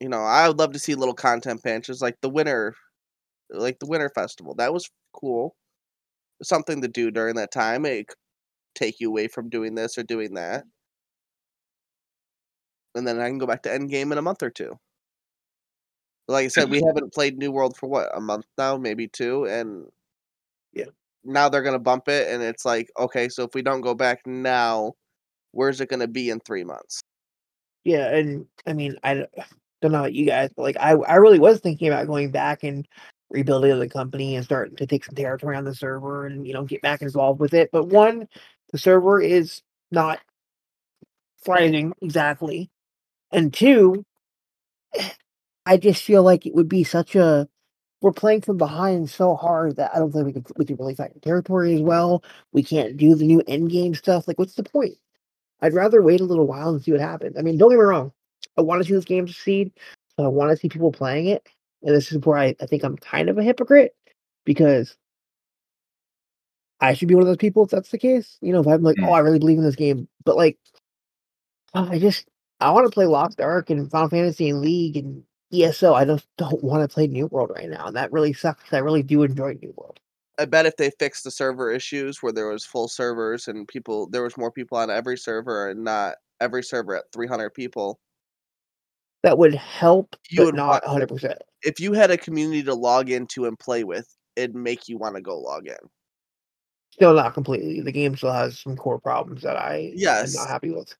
[0.00, 2.74] You know, I would love to see little content patches like the winter
[3.50, 4.54] like the winter festival.
[4.56, 5.56] That was cool.
[6.42, 7.86] Something to do during that time.
[7.86, 8.16] It could
[8.74, 10.64] take you away from doing this or doing that.
[12.94, 14.78] And then I can go back to end game in a month or two.
[16.28, 19.44] Like I said, we haven't played New World for what, a month now, maybe two,
[19.44, 19.86] and
[20.72, 20.86] Yeah.
[21.22, 24.26] now they're gonna bump it and it's like, okay, so if we don't go back
[24.26, 24.94] now,
[25.52, 27.02] where's it gonna be in three months?
[27.84, 29.30] Yeah, and I mean, I don't
[29.82, 32.88] know about you guys, but like I, I really was thinking about going back and
[33.30, 36.64] rebuilding the company and starting to take some territory on the server and you know
[36.64, 37.70] get back involved with it.
[37.72, 38.28] But one,
[38.72, 40.20] the server is not
[41.44, 42.70] thriving exactly,
[43.32, 44.04] and two,
[45.66, 47.48] I just feel like it would be such a
[48.00, 50.94] we're playing from behind so hard that I don't think we can we can really
[50.94, 52.22] fight territory as well.
[52.52, 54.28] We can't do the new end game stuff.
[54.28, 54.94] Like, what's the point?
[55.62, 57.36] I'd rather wait a little while and see what happens.
[57.38, 58.12] I mean, don't get me wrong.
[58.58, 59.72] I want to see this game succeed.
[60.16, 61.48] So I want to see people playing it.
[61.82, 63.94] And this is where I, I think I'm kind of a hypocrite
[64.44, 64.96] because
[66.80, 68.36] I should be one of those people if that's the case.
[68.42, 69.08] You know, if I'm like, Mm.
[69.08, 70.08] oh, I really believe in this game.
[70.24, 70.58] But like,
[71.72, 72.28] I just,
[72.64, 75.92] I want to play Lost Ark and Final Fantasy and League and ESO.
[75.94, 77.86] I just don't want to play New World right now.
[77.86, 80.00] And that really sucks 'cause I really do enjoy New World.
[80.38, 84.08] I bet if they fixed the server issues where there was full servers and people
[84.08, 88.00] there was more people on every server and not every server at 300 people,
[89.22, 91.38] That would help, You but would not want- 100%.
[91.62, 95.14] if you had a community to log into and play with, it'd make you want
[95.16, 95.76] to go log in.
[96.90, 97.80] Still not completely.
[97.80, 100.34] The game still has some core problems that I am Yes.
[100.34, 100.94] not happy with.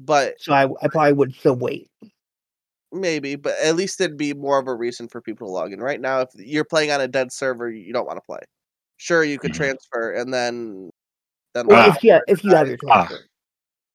[0.00, 1.88] But So I, I probably would still wait.
[2.92, 5.80] maybe, but at least it'd be more of a reason for people to log in.
[5.80, 8.40] Right now, if you're playing on a dead server, you don't want to play.
[8.96, 9.56] Sure, you could Mhm.
[9.56, 10.90] transfer and then
[11.54, 13.18] then Well, if you have, if you have your transfer,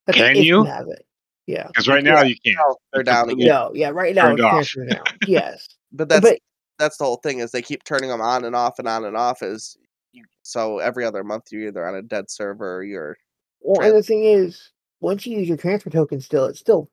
[0.05, 0.63] That's Can if you?
[0.65, 1.05] have it?
[1.47, 1.67] Yeah.
[1.67, 2.23] Because right now Yeah.
[2.25, 2.57] you can't.
[2.61, 3.47] Oh, they're down again.
[3.47, 3.71] No.
[3.73, 3.89] Yeah.
[3.89, 4.51] Right now Turned it's off.
[4.51, 5.03] transfer down.
[5.27, 5.67] Yes.
[5.93, 6.39] But that's but
[6.77, 9.15] that's the whole thing is they keep turning them on and off and on and
[9.15, 9.77] off as
[10.11, 13.15] you, so every other month you're either on a dead server or you're
[13.61, 16.89] well, Tran- and the thing is, once you use your transfer token, still it's still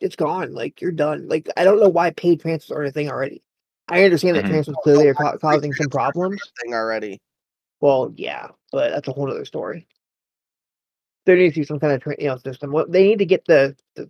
[0.00, 0.52] it's gone.
[0.52, 1.28] Like you're done.
[1.28, 3.42] Like I don't know why paid transfers are a thing already.
[3.88, 4.48] I understand that Mhm.
[4.50, 6.40] transfers clearly are ca- causing some problems.
[6.62, 7.20] thing already.
[7.80, 9.86] Well, yeah, but that's a whole other story.
[11.26, 12.70] There needs to be some kind of tra- you know system.
[12.72, 14.08] What they need to get the the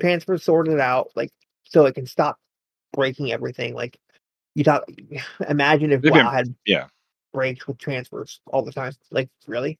[0.00, 1.30] transfer sorted out, like
[1.64, 2.38] so it can stop
[2.92, 3.74] breaking everything.
[3.74, 3.98] Like
[4.54, 4.84] You talk,
[5.48, 6.86] imagine if They've WoW been- had yeah.
[7.32, 8.92] breaks with transfers all the time.
[9.12, 9.78] Like, really?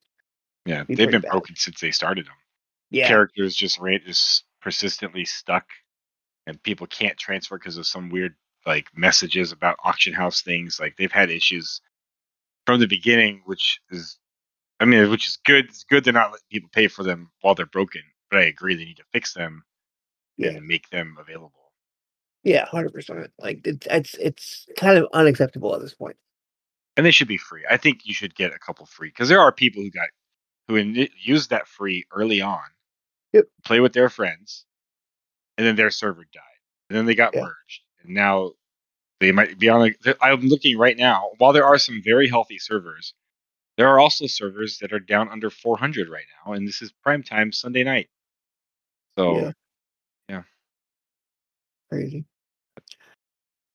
[0.65, 1.31] Yeah, they've been bad.
[1.33, 2.35] broken since they started them.
[2.91, 3.09] Yeah.
[3.09, 5.67] Characters just rate just persistently stuck,
[6.47, 8.35] and people can't transfer because of some weird
[8.67, 10.79] like messages about auction house things.
[10.81, 11.81] Like they've had issues
[12.67, 14.19] from the beginning, which is,
[14.81, 15.67] I mean, which is good.
[15.67, 18.03] It's good they're not letting people pay for them while they're broken.
[18.31, 19.65] But I agree they need to fix them
[20.37, 20.51] Yeah.
[20.51, 21.73] and make them available.
[22.45, 23.31] Yeah, hundred percent.
[23.39, 26.17] Like it's it's it's kind of unacceptable at this point.
[26.97, 27.65] and they should be free.
[27.71, 30.09] I think you should get a couple free because there are people who got
[30.69, 32.63] who in, used that free early on,
[33.33, 33.45] Yep.
[33.65, 34.65] play with their friends,
[35.59, 36.43] and then their server died,
[36.89, 37.43] and then they got Yeah.
[37.43, 38.53] merged, and now
[39.21, 39.81] they might be on.
[39.81, 41.31] Like, I'm looking right now.
[41.39, 43.15] While there are some very healthy servers,
[43.77, 47.23] there are also servers that are down under 400 right now, and this is prime
[47.23, 48.09] time Sunday night.
[49.19, 49.53] So Yeah.
[50.29, 50.43] Yeah.
[51.91, 52.25] Crazy.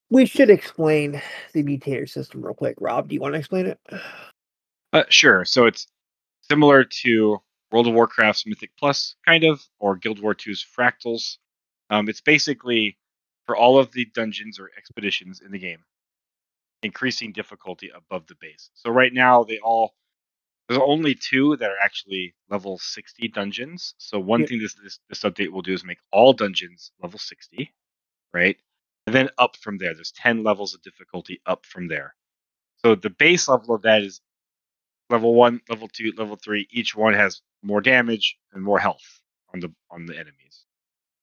[0.10, 1.22] We should explain
[1.54, 2.76] the mutator system real quick.
[2.80, 3.80] Rob, do you want to explain it?
[4.94, 5.46] Uh, sure.
[5.46, 5.88] So it's
[6.44, 7.42] similar to
[7.76, 11.40] World of Warcraft's Mythic Plus, kind of, or Guild Wars 2's Fractals.
[11.90, 12.98] Um, it's basically
[13.46, 15.84] for all of the dungeons or expeditions in the game,
[16.84, 18.70] increasing difficulty above the base.
[18.76, 19.94] So right now they all
[20.70, 23.94] there's only two that are actually level 60 dungeons.
[23.98, 24.50] So one Yep.
[24.50, 27.74] thing this, this this update will do is make all dungeons level 60,
[28.34, 28.58] right?
[29.06, 29.94] And then up from there.
[29.94, 32.16] There's 10 levels of difficulty up from there.
[32.78, 34.22] So the base level of that is
[35.10, 36.68] level one, level two, level three.
[36.72, 39.22] Each one has more damage and more health
[39.54, 40.66] on the on the enemies.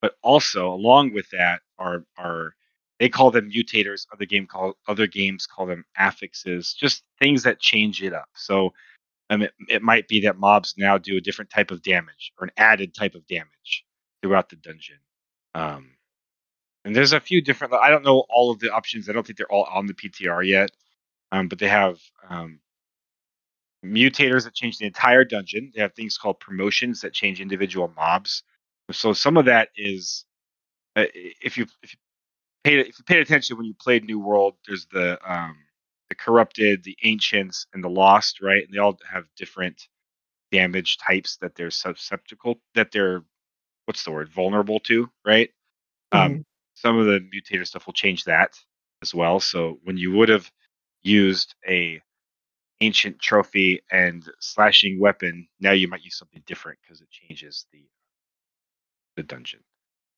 [0.01, 2.55] But also along with that are are
[2.99, 4.07] they call them mutators.
[4.13, 6.75] Other game call other games call them affixes.
[6.75, 8.29] Just things that change it up.
[8.35, 8.73] So
[9.31, 12.45] um, it, it might be that mobs now do a different type of damage or
[12.45, 13.85] an added type of damage
[14.23, 14.99] throughout the dungeon.
[15.55, 15.93] Um,
[16.85, 17.73] and there's a few different.
[17.75, 19.09] I don't know all of the options.
[19.09, 20.71] I don't think they're all on the PTR yet.
[21.31, 22.61] Um, but they have um,
[23.85, 25.73] mutators that change the entire dungeon.
[25.75, 28.43] They have things called promotions that change individual mobs.
[28.91, 30.25] So some of that is,
[30.97, 31.99] uh, if you if you
[32.65, 35.57] paid if you paid attention when you played New World, there's the um,
[36.09, 38.65] the corrupted, the ancients, and the lost, right?
[38.65, 39.89] And they all have different
[40.51, 43.23] damage types that they're susceptible that they're
[43.87, 45.51] what's the word vulnerable to, right?
[46.13, 48.55] Um, some of the mutator stuff will change that
[49.03, 49.41] as well.
[49.41, 50.51] So when you would have
[51.03, 52.01] used a
[52.83, 57.85] ancient trophy and slashing weapon, now you might use something different because it changes the
[59.17, 59.61] the dungeon.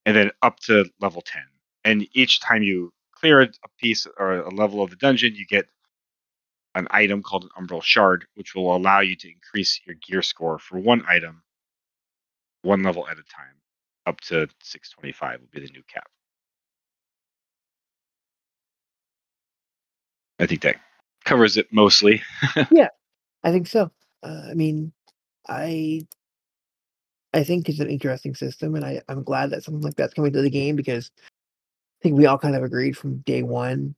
[0.07, 1.43] And then up to level 10.
[1.85, 3.49] And each time you clear a
[3.79, 5.67] piece or a level of the dungeon, you get
[6.75, 10.59] an item called an umbral shard, which will allow you to increase your gear score
[10.59, 11.43] for one item
[12.63, 13.57] one level at a time.
[14.07, 16.09] Up to 625 will be the new cap.
[20.39, 20.77] I think that
[21.25, 22.23] covers it mostly.
[22.71, 22.89] Yeah,
[23.43, 23.91] I think so.
[24.23, 24.93] Uh, I mean,
[25.49, 26.07] I
[27.33, 30.33] I think it's an interesting system, and I I'm glad that something like that's coming
[30.33, 33.95] to the game because I think we all kind of agreed from day one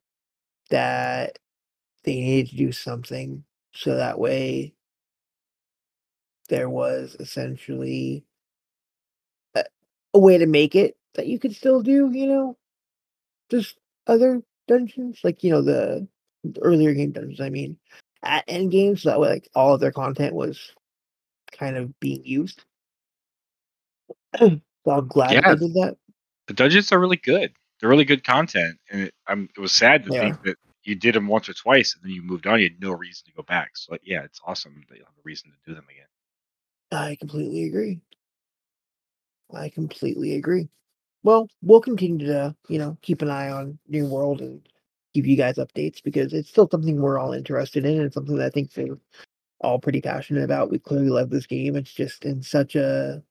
[0.71, 1.39] that
[2.05, 4.75] they needed to do something so that way
[6.49, 8.25] there was essentially
[9.55, 9.65] a,
[10.15, 12.57] a way to make it that you could still do, you know,
[13.51, 16.07] just other dungeons like you know the
[16.63, 17.41] earlier game dungeons.
[17.41, 17.79] I mean,
[18.23, 20.73] at end games, so that way like all of their content was
[21.53, 22.65] kind of being used.
[24.39, 25.55] so I'm glad Yeah.
[25.55, 25.97] they did that.
[26.49, 27.53] the dungeons are really good.
[27.81, 30.95] They're really good content, and it, I'm, it was sad to They think that you
[30.95, 32.59] did them once or twice, and then you moved on.
[32.59, 33.77] You had no reason to go back.
[33.77, 36.07] So yeah, it's awesome that you have a reason to do them again.
[36.93, 38.01] I completely agree.
[39.53, 40.69] I completely agree.
[41.23, 44.67] Well, we'll continue to, you know, keep an eye on New World and
[45.17, 48.47] give you guys updates because it's still something we're all interested in and something that
[48.47, 48.99] I think we're
[49.61, 50.71] all pretty passionate about.
[50.71, 51.75] We clearly love this game.
[51.75, 53.23] It's just in such a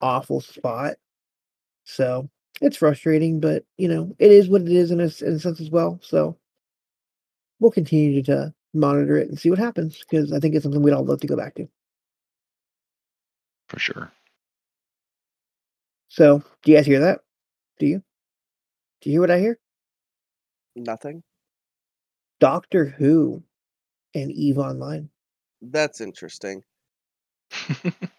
[0.00, 0.94] awful spot.
[1.84, 2.28] So
[2.62, 5.60] it's frustrating, but you know, it is what it is in a, in a sense
[5.60, 6.00] as well.
[6.02, 6.38] So
[7.58, 10.94] we'll continue to monitor it and see what happens because I think it's something we'd
[10.94, 11.68] all love to go back to.
[13.68, 14.10] For sure.
[16.08, 17.20] So, do you guys hear that?
[17.78, 18.02] Do you?
[19.00, 19.58] Do you hear what I hear?
[20.76, 21.22] Nothing.
[22.38, 23.42] Doctor Who
[24.14, 25.08] and Eve Online.
[25.60, 26.62] That's interesting.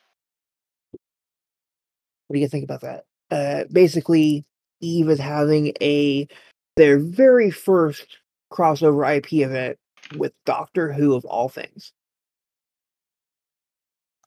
[2.31, 3.03] What do you think about that?
[3.29, 4.45] Uh, basically,
[4.79, 6.25] Eve is having a
[6.77, 8.19] their very first
[8.53, 9.77] crossover IP event
[10.15, 11.91] with Doctor Who of all things.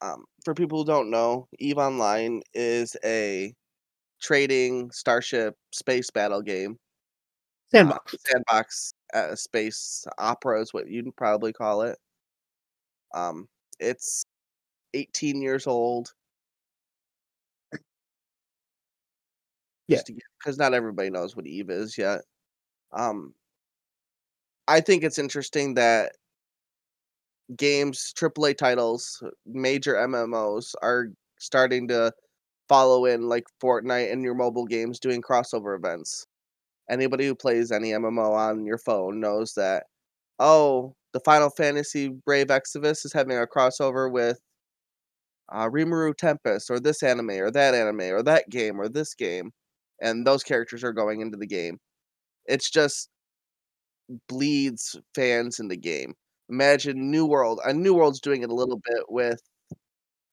[0.03, 3.55] Um, for people who don't know, Eve Online is a
[4.21, 6.77] trading starship space battle game.
[7.75, 8.17] Uh, Sandbox.
[8.27, 11.99] sandbox uh, space opera is what you'd probably call it.
[13.15, 13.49] Um,
[13.81, 14.25] it's
[14.95, 16.13] 18 years old.
[19.87, 20.01] Yeah.
[20.39, 22.23] because not everybody knows what Eve is yet.
[22.93, 23.35] Um,
[24.67, 26.13] I think it's interesting that
[27.57, 31.09] games, AAA titles, major MMOs are
[31.39, 32.13] starting to
[32.69, 36.27] follow in like Fortnite and your mobile games doing crossover events.
[36.91, 39.85] Anybody who plays any MMO on your phone knows that
[40.41, 44.41] oh, the Final Fantasy Brave Exvius is having a crossover with
[45.53, 49.53] uh, Rimuru Tempest or this anime or that anime or that game or this game,
[50.01, 51.79] and those characters are going into the game.
[52.47, 53.11] It's just
[54.29, 56.15] bleeds fans in the game.
[56.49, 57.61] Imagine New World.
[57.65, 59.41] And New World's doing it a little bit with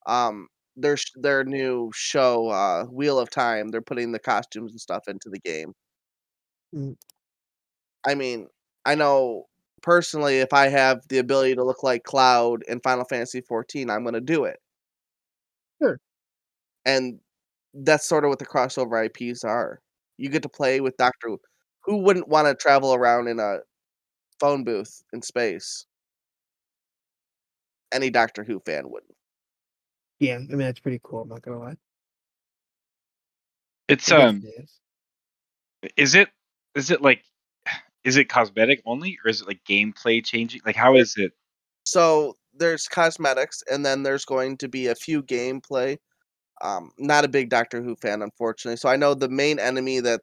[0.06, 3.68] um their their new show, uh, Wheel of Time.
[3.70, 5.72] They're putting the costumes and stuff into the game.
[6.74, 6.96] Mm.
[8.06, 8.48] I mean,
[8.84, 9.46] I know
[9.82, 14.02] personally, if I have the ability to look like Cloud in Final Fantasy 14, I'm
[14.02, 14.58] going to do it.
[15.80, 16.00] Sure.
[16.84, 17.20] And
[17.74, 19.80] that's sort of what the crossover IPs are.
[20.16, 21.40] You get to play with Doctor Who.
[21.84, 23.58] Who wouldn't want to travel around in a
[24.38, 25.84] phone booth in space?
[27.92, 29.16] Any Doctor Who fan wouldn't.
[30.20, 31.22] Yeah, I mean that's pretty cool.
[31.22, 31.76] I'm not gonna lie.
[33.88, 34.78] It's um, definitely is.
[35.96, 36.28] is it
[36.74, 37.24] is it like
[38.04, 40.60] is it cosmetic only or is it like gameplay changing?
[40.64, 41.32] Like how is it?
[41.84, 45.96] So there's cosmetics, and then there's going to be a few gameplay.
[46.60, 48.76] Um, not a big Doctor Who fan, unfortunately.
[48.76, 50.20] So I know the main enemy that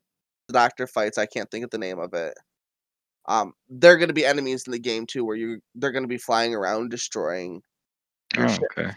[0.47, 1.17] the Doctor fights.
[1.17, 2.33] I can't think of the name of it.
[3.27, 6.07] Um, they're going to be enemies in the game too, where you they're going to
[6.07, 7.61] be flying around destroying.
[8.35, 8.63] Your Oh, ship.
[8.77, 8.91] okay.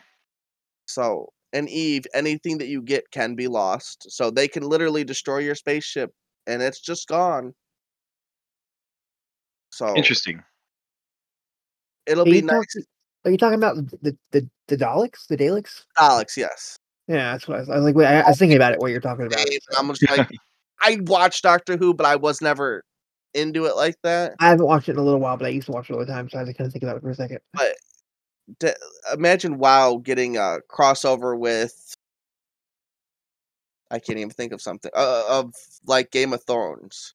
[0.86, 4.07] So and Eve, anything that you get can be lost.
[4.11, 6.11] So they can literally destroy your spaceship,
[6.47, 7.55] and it's just gone.
[9.72, 10.43] So Interesting.
[12.07, 12.51] it'll Are be nice.
[12.51, 12.84] talking,
[13.24, 15.26] are you talking about the the the Daleks?
[15.28, 15.84] The Daleks?
[15.99, 16.76] Daleks, yes.
[17.09, 17.95] Yeah, that's what I was, I was like.
[17.95, 18.80] Wait, I, I was thinking about it.
[18.80, 19.40] What you're talking about?
[19.40, 19.78] Hey, so.
[19.78, 20.28] I'm just like
[20.82, 22.84] I watched Doctor Who, but I was never
[23.34, 24.34] into it like that.
[24.40, 26.01] I haven't watched it in a little while, but I used to watch it all
[26.01, 27.38] the time, so I had to kind of think about it for a second.
[28.61, 28.76] To,
[29.12, 31.95] imagine WoW getting a crossover with
[33.93, 35.55] I can't even think of something uh, of
[35.86, 37.14] like Game of Thrones.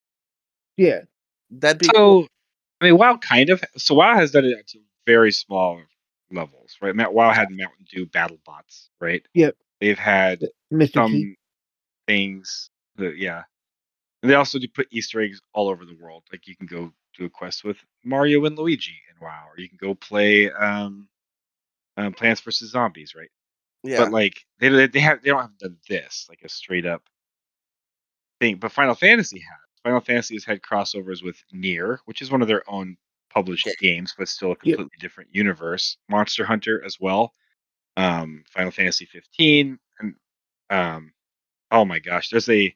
[0.77, 1.01] Yeah,
[1.49, 2.27] That'd be So,
[2.81, 3.63] I mean, WoW kind of.
[3.77, 5.81] So WoW has done it to very small
[6.31, 6.95] levels, right?
[6.95, 9.25] WoW had Mountain Dew battle bots, right?
[9.33, 9.55] Yep.
[9.79, 10.93] They've had Mr.
[10.93, 11.37] some T.
[12.07, 13.43] things that, yeah.
[14.21, 16.23] And they also do put Easter eggs all over the world.
[16.31, 19.69] Like you can go do a quest with Mario and Luigi in WoW, or you
[19.69, 21.07] can go play um,
[21.95, 23.29] um Plants vs Zombies, right?
[23.83, 23.97] Yeah.
[23.97, 27.03] But like they they have they don't have done this like a straight up
[28.39, 28.57] thing.
[28.57, 29.57] But Final Fantasy has.
[29.83, 32.97] Final Fantasy has had crossovers with NieR, which is one of their own
[33.29, 33.75] published Okay.
[33.77, 35.97] games, but still a completely different universe.
[36.09, 37.33] Monster Hunter as well.
[37.97, 40.15] Um, Final Fantasy 15, and
[40.69, 41.13] um,
[41.71, 42.75] oh my gosh, there's a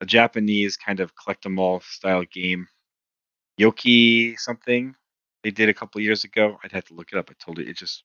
[0.00, 2.66] a Japanese kind of collect 'em all style game,
[3.60, 4.94] Yoki something.
[5.42, 6.58] They did a couple years ago.
[6.64, 7.30] I'd have to look it up.
[7.30, 8.04] I told you it just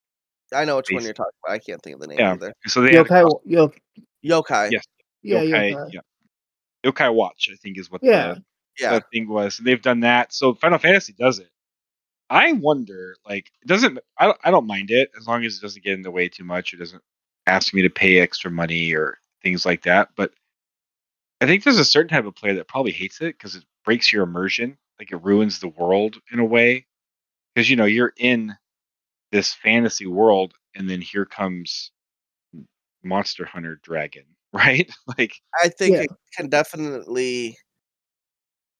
[0.53, 1.53] I know which one you're talking about.
[1.53, 2.33] I can't think of the name Yeah.
[2.33, 2.53] either.
[2.67, 3.71] so they had a Yokai, Yo,
[4.25, 4.71] Yokai.
[4.71, 4.83] Yes.
[5.21, 5.93] yeah, yokai, Yokai.
[5.93, 6.01] yeah.
[6.85, 8.33] Yokai Watch, I think is what Yeah.
[8.35, 8.43] the,
[8.79, 8.91] Yeah.
[8.91, 9.57] that thing was.
[9.57, 10.33] They've done that.
[10.33, 11.49] So Final Fantasy does it.
[12.29, 15.61] I wonder, like, it doesn't I don't, I don't mind it as long as it
[15.61, 16.73] doesn't get in the way too much.
[16.73, 17.03] It doesn't
[17.47, 20.09] ask me to pay extra money or things like that.
[20.15, 20.31] But
[21.41, 24.11] I think there's a certain type of player that probably hates it because it breaks
[24.13, 24.77] your immersion.
[24.99, 26.85] Like it ruins the world in a way.
[27.55, 28.55] Because you know, you're in
[29.31, 31.91] this fantasy world and then here comes
[33.03, 34.89] Monster Hunter Dragon, right?
[35.17, 36.01] like I think Yeah.
[36.03, 37.57] it can definitely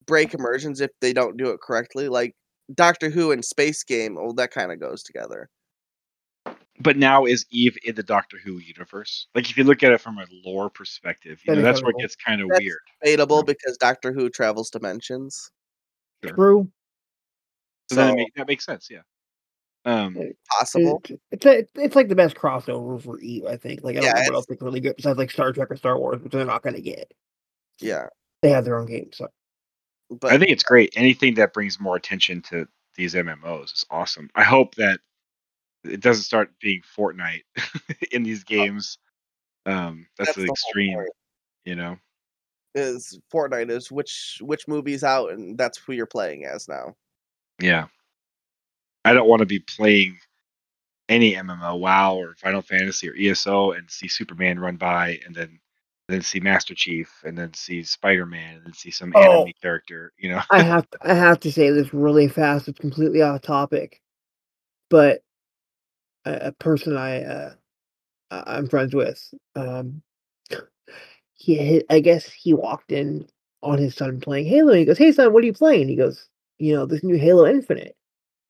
[0.06, 2.08] break immersions if they don't do it correctly.
[2.10, 2.34] Like
[2.74, 5.50] Doctor Who and Space Game, well, that kind of goes together.
[6.82, 9.28] but now is Eve in the Doctor Who universe?
[9.36, 11.98] Like if you look at it from a lore perspective, you know that's where it
[12.02, 12.78] gets kind of weird.
[13.04, 13.54] Debatable Yeah.
[13.54, 15.52] because Doctor Who travels dimensions.
[16.24, 16.34] Sure.
[16.36, 16.72] True.
[17.90, 19.02] So, then So it make, that makes sense, yeah.
[19.86, 20.18] Um,
[20.50, 21.02] possible.
[21.10, 23.82] It- it's a, it's like the best crossover for Eve, I think.
[23.84, 25.52] Like I don't Yeah, know it's- what else they could really good besides like Star
[25.54, 27.12] Trek or Star Wars, which they're not gonna get.
[27.80, 28.08] Yeah.
[28.42, 29.28] They have their own game, so
[30.10, 30.94] But I think it's great.
[30.96, 34.30] Anything that brings more attention to these MMOs is awesome.
[34.36, 35.00] I hope that
[35.86, 37.44] it doesn't start being Fortnite
[38.12, 38.98] in these games.
[39.66, 41.10] Um, that's, that's the the extreme, point.
[41.66, 41.98] you know.
[42.76, 46.96] Is Fortnite is which which movie's out and that's who you're playing as now.
[47.62, 47.88] Yeah.
[49.06, 50.18] I don't want to be playing
[51.10, 55.60] any MMO, WoW or Final Fantasy or ESO, and see Superman run by and then
[56.10, 59.44] then see Master Chief, and then see Spider Man, and then see some Oh.
[59.44, 60.14] anime character.
[60.18, 62.68] You know, I have to, I have to say this really fast.
[62.68, 64.02] It's completely off topic,
[64.90, 65.24] but
[66.26, 67.54] a, a person I uh,
[68.32, 70.02] I'm friends with, um,
[71.36, 73.28] he I guess he walked in
[73.64, 74.74] on his son playing Halo.
[74.74, 77.48] He goes, "Hey son, what are you playing?" He goes, "You know this new Halo
[77.48, 77.96] Infinite."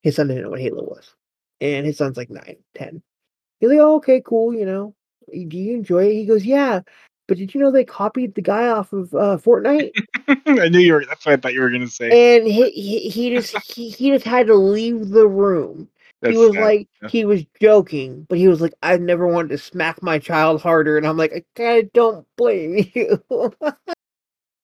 [0.04, 1.14] His son didn't know what Halo was,
[1.62, 3.02] and his son's like nine, ten.
[3.60, 4.54] He's like, "Oh, okay, cool.
[4.54, 4.96] You know,
[5.32, 6.82] do you enjoy it?" He goes, "Yeah."
[7.30, 9.92] But did you know they copied the guy off of uh, Fortnite?
[10.48, 11.06] I knew you were.
[11.06, 12.38] That's what I thought you were gonna say.
[12.38, 15.88] and he, he he just he, he just had to leave the room.
[16.22, 17.10] That's he was like yeah.
[17.10, 20.98] he was joking, but he was like, "I've never wanted to smack my child harder,"
[20.98, 23.24] and I'm like, "I don't blame you."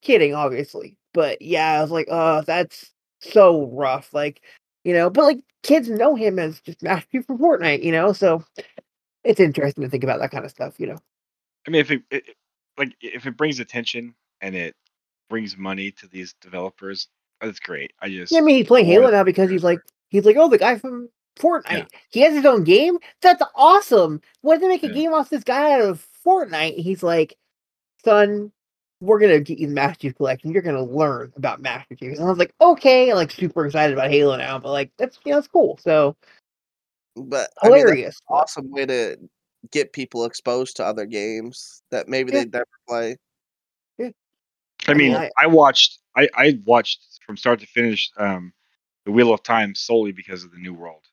[0.01, 2.91] Kidding, obviously, but yeah, I was like, "Oh, that's
[3.21, 4.41] so rough." Like,
[4.85, 8.13] you know, but like kids know him as just Master Chief from Fortnite, you know,
[8.13, 8.45] so
[9.25, 10.99] it's interesting to think about that kind of stuff, you know.
[11.67, 12.23] I mean, if it, it
[12.77, 14.75] like if it brings attention and it
[15.29, 17.09] brings money to these developers,
[17.41, 17.91] that's great.
[17.99, 20.47] I just Yeah, I mean, he's playing Halo now because he's like, he's like, oh,
[20.47, 21.87] the guy from Fortnite.
[22.11, 22.97] He has his own game.
[23.21, 24.21] That's awesome.
[24.41, 24.93] Why did they make a Yeah.
[24.93, 26.77] game off this guy out of Fortnite?
[26.77, 27.35] He's like,
[28.03, 28.51] son,
[29.01, 30.51] we're gonna get you the Master Chief Collection.
[30.51, 32.13] You're gonna learn about Master Chief.
[32.13, 34.57] And I was like, okay, I'm like super excited about Halo now.
[34.59, 35.77] But like, that's you know, it's cool.
[35.81, 36.15] So
[37.15, 38.19] But I mean, that's hilarious.
[38.29, 39.17] an awesome way to
[39.71, 42.39] get people exposed to other games that maybe Yeah.
[42.39, 43.17] they'd never play.
[43.97, 44.09] Yeah.
[44.87, 45.99] I mean, I- I, watched.
[46.15, 48.53] I I watched from start to finish um,
[49.05, 51.03] the Wheel of Time solely because of the New World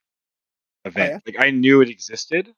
[0.85, 1.23] event.
[1.27, 1.33] yeah?
[1.35, 2.55] Like I knew it existed,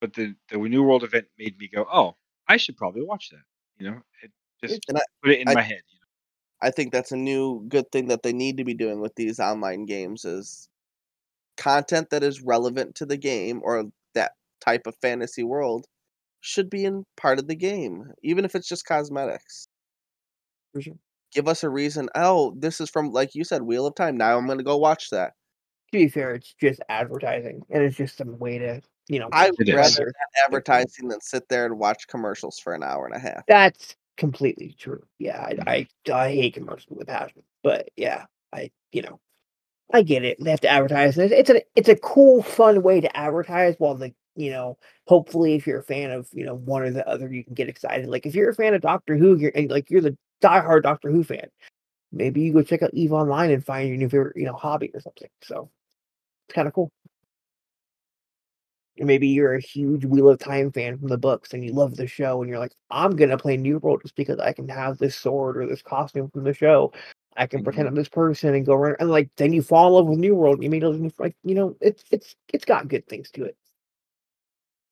[0.00, 2.16] but the the New World event made me go, "Oh,
[2.48, 3.42] I should probably watch that."
[3.78, 4.32] You know, it
[4.64, 5.82] just And I- put it in I- my head.
[5.88, 6.06] You know?
[6.62, 9.38] I think that's a new good thing that they need to be doing with these
[9.38, 10.68] online games is
[11.56, 13.84] content that is relevant to the game or
[14.14, 15.86] that type of fantasy world
[16.40, 19.68] should be in part of the game, even if it's just cosmetics.
[20.72, 20.94] For sure.
[21.32, 22.08] Give us a reason.
[22.14, 24.16] Oh, this is from like you said, Wheel of Time.
[24.16, 25.32] Now I'm going to go watch that.
[25.92, 29.50] To be fair, it's just advertising, and it's just some way to, you know, I
[29.50, 30.12] would rather
[30.44, 33.44] advertising than sit there and watch commercials for an hour and a half.
[33.46, 35.02] That's completely true.
[35.18, 35.68] Yeah, I, mm-hmm.
[35.68, 39.20] I, I hate commercials with passion, but yeah, I, you know,
[39.92, 40.38] I get it.
[40.40, 41.16] They have to advertise.
[41.16, 43.76] It's, it's a, it's a cool, fun way to advertise.
[43.78, 47.08] While the, you know, hopefully, if you're a fan of, you know, one or the
[47.08, 48.08] other, you can get excited.
[48.08, 51.10] Like if you're a fan of Doctor Who, you're and, like you're the diehard Doctor
[51.10, 51.48] Who fan.
[52.12, 54.90] Maybe you go check out Eve Online and find your new favorite, you know, hobby
[54.94, 55.28] or something.
[55.42, 55.70] So
[56.48, 56.90] it's kind of cool.
[59.00, 61.96] Or maybe you're a huge Wheel of Time fan from the books and you love
[61.96, 64.98] the show and you're like, I'm gonna play New World just because I can have
[64.98, 66.92] this sword or this costume from the show.
[67.36, 69.92] I can pretend I'm this person and go around and like then you fall in
[69.94, 70.56] love with New World.
[70.56, 73.56] and You mean like you know it's it's it's got good things to it.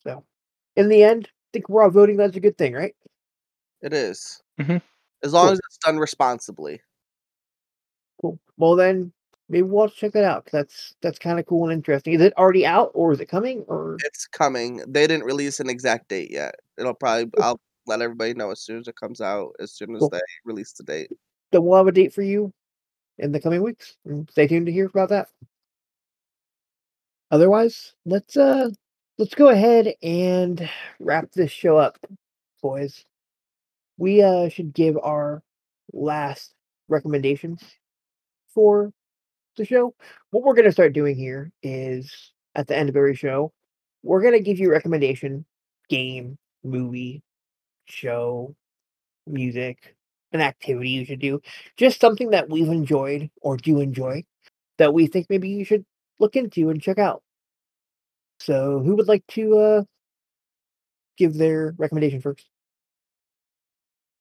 [0.03, 0.25] So
[0.77, 2.95] in the end, I think we're all voting that's a good thing, right?
[3.83, 4.43] It is.
[4.61, 4.83] Mhm.
[5.23, 5.53] As long Cool.
[5.53, 6.81] as it's done responsibly.
[8.21, 8.39] Cool.
[8.57, 9.13] Well then
[9.49, 10.49] maybe we'll check that out.
[10.53, 12.15] That's that's kind of cool and interesting.
[12.15, 14.83] Is it already out or is it coming or It's coming.
[14.89, 16.55] They didn't release an exact date yet.
[16.79, 17.31] It'll probably.
[17.43, 20.09] I'll let everybody know as soon as it comes out, as soon as Cool.
[20.11, 21.11] they release the date.
[21.53, 22.53] then we'll have a date for you
[23.19, 23.97] in the coming weeks.
[24.31, 25.29] Stay tuned to hear about that.
[27.31, 28.71] Otherwise, let's uh
[29.19, 30.69] let's go ahead and
[31.01, 31.99] wrap this show up,
[32.63, 33.05] boys.
[33.99, 35.43] We uh should give our
[35.93, 36.55] last
[36.89, 37.63] recommendations
[38.55, 38.93] for
[39.57, 39.95] the show.
[40.31, 43.53] What we're gonna start doing here is at the end of every show,
[44.03, 45.45] we're gonna give you a recommendation,
[45.89, 47.23] game, movie,
[47.87, 48.55] show,
[49.27, 49.97] music,
[50.33, 51.41] an activity you should do,
[51.77, 54.25] just something that we've enjoyed or do enjoy
[54.79, 55.85] that we think maybe you should
[56.19, 57.23] look into and check out.
[58.41, 59.85] So, who would like to uh
[61.17, 62.47] give their recommendation first?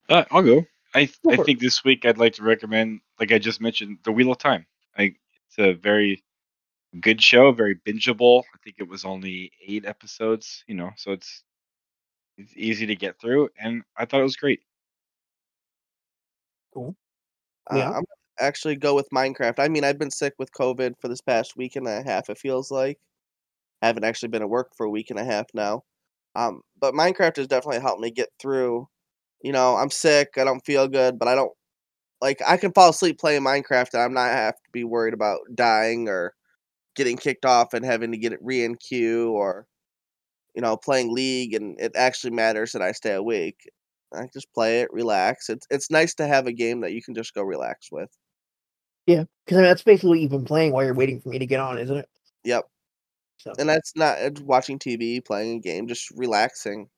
[0.09, 0.65] Uh, I'll go.
[0.93, 4.11] I Go I think this week I'd like to recommend, like I just mentioned, The
[4.11, 4.65] Wheel of Time.
[4.97, 5.15] I
[5.57, 6.23] it's a very
[6.99, 8.43] good show, very bingeable.
[8.53, 11.43] I think it was only eight episodes, you know, so it's
[12.37, 14.61] it's easy to get through, and I thought it was great.
[16.73, 16.95] Cool.
[17.71, 17.91] Uh, Yeah.
[17.91, 18.03] I'm
[18.39, 19.59] actually go with Minecraft.
[19.59, 22.29] I mean, I've been sick with COVID for this past week and a half.
[22.29, 22.99] It feels like
[23.81, 25.83] I haven't actually been at work for a week and a half now.
[26.35, 28.89] Um, but Minecraft has definitely helped me get through.
[29.43, 30.29] You know, I'm sick.
[30.37, 31.53] I don't feel good, but I don't
[32.23, 32.41] like.
[32.47, 36.07] I can fall asleep playing Minecraft, and I'm not have to be worried about dying
[36.07, 36.33] or
[36.95, 39.67] getting kicked off and having to get it re in queue or
[40.55, 41.53] you know playing League.
[41.53, 43.69] And it actually matters that I stay awake.
[44.13, 45.49] I just play it, relax.
[45.49, 48.09] It's it's nice to have a game that you can just go relax with.
[49.05, 51.39] Yeah, because I mean that's basically what you've been playing while you're waiting for me
[51.39, 52.09] to get on, isn't it?
[52.45, 52.65] Yep.
[53.37, 56.89] So And that's not it's watching TV, playing a game, just relaxing.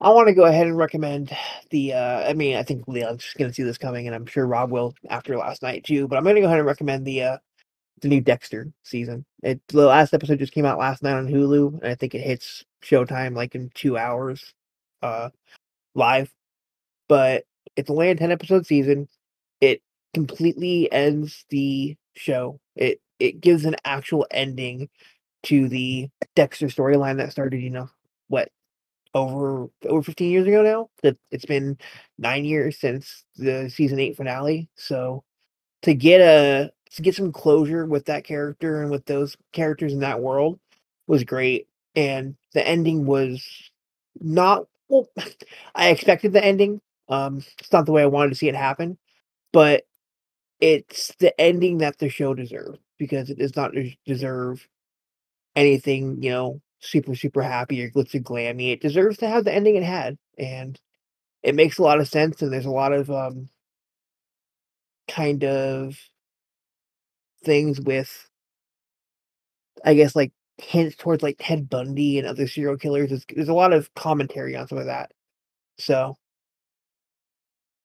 [0.00, 1.34] I want to go ahead and recommend
[1.70, 1.94] the.
[1.94, 4.70] Uh, I mean, I think Leon's going to see this coming, and I'm sure Rob
[4.70, 6.08] will after last night too.
[6.08, 7.38] But I'm going to go ahead and recommend the uh,
[8.00, 9.24] the new Dexter season.
[9.42, 12.20] It the last episode just came out last night on Hulu, and I think it
[12.20, 14.52] hits Showtime like in two hours,
[15.02, 15.30] uh,
[15.94, 16.32] live.
[17.08, 17.44] But
[17.76, 19.08] it's only a ten episode season.
[19.60, 22.60] It completely ends the show.
[22.76, 24.88] It it gives an actual ending
[25.44, 27.88] to the Dexter storyline that started, you know,
[28.28, 28.48] what
[29.14, 30.90] over over 15 years ago now.
[31.02, 31.78] That it's been
[32.18, 34.68] nine years since the season eight finale.
[34.76, 35.24] So
[35.82, 40.00] to get a to get some closure with that character and with those characters in
[40.00, 40.60] that world
[41.06, 41.68] was great.
[41.96, 43.46] And the ending was
[44.20, 45.08] not well.
[45.74, 46.80] I expected the ending.
[47.08, 48.98] Um, it's not the way I wanted to see it happen,
[49.52, 49.84] but
[50.60, 53.72] it's the ending that the show deserves because it does not
[54.06, 54.66] deserve
[55.56, 58.72] anything, you know, super, super happy or glitzy glammy.
[58.72, 60.18] It deserves to have the ending it had.
[60.38, 60.80] And
[61.42, 62.42] it makes a lot of sense.
[62.42, 63.48] And there's a lot of um
[65.08, 65.98] kind of
[67.44, 68.28] things with
[69.84, 73.10] I guess like hints towards like Ted Bundy and other serial killers.
[73.10, 75.12] There's, there's a lot of commentary on some of that.
[75.78, 76.16] So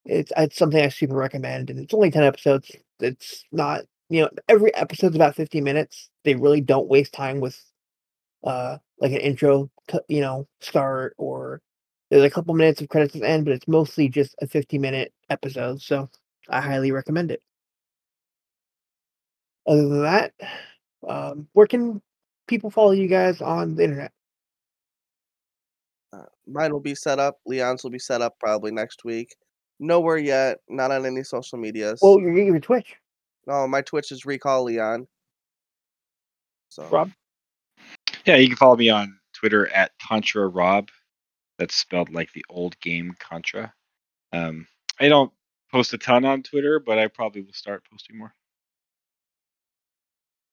[0.05, 2.71] it's it's something I super recommend, and it's only ten episodes.
[2.99, 6.09] It's not you know every episode's about fifty minutes.
[6.23, 7.61] They really don't waste time with
[8.43, 9.69] uh like an intro,
[10.07, 11.61] you know, start or
[12.09, 14.77] there's a couple minutes of credits at the end, but it's mostly just a fifty
[14.77, 15.81] minute episode.
[15.81, 16.09] So
[16.49, 17.41] I highly recommend it.
[19.67, 20.33] Other than that,
[21.07, 22.01] um, where can
[22.47, 24.11] people follow you guys on the internet?
[26.11, 27.39] Uh, mine will be set up.
[27.45, 29.35] Leon's will be set up probably next week.
[29.79, 30.57] Nowhere yet.
[30.67, 31.99] Not on any social medias.
[32.01, 32.95] Well, your your Twitch,
[33.45, 35.07] no, my Twitch is Recall Leon.
[36.69, 37.11] So Rob.
[38.25, 40.89] Yeah, you can follow me on Twitter at Contra Rob.
[41.57, 43.73] That's spelled like the old game Contra.
[44.31, 44.67] Um,
[44.99, 45.31] I don't
[45.71, 48.33] post a ton on Twitter, but I probably will start posting more.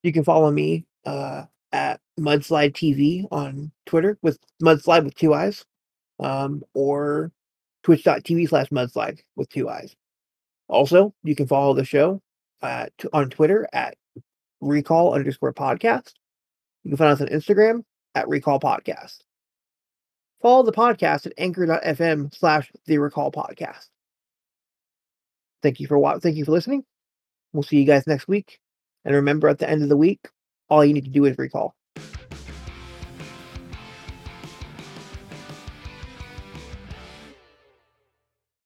[0.02, 5.64] You can follow me uh, at Mudslide TV on Twitter with Mudslide with two eyes,
[6.20, 7.32] um, or
[7.82, 9.94] twitch.tv slash mudslide with two eyes.
[10.68, 12.20] Also, you can follow the show
[12.62, 13.96] uh, t- on Twitter at
[14.60, 16.12] recall underscore podcast.
[16.86, 17.82] You can find us on Instagram
[18.14, 19.16] at recall podcast.
[20.40, 23.88] Follow the podcast at anchor.fm slash the recall podcast.
[25.64, 26.84] Thank you for wa- thank you for listening.
[27.52, 28.60] We'll see you guys next week.
[29.04, 30.28] And remember at the end of the week,
[30.68, 31.74] all you need to do is recall.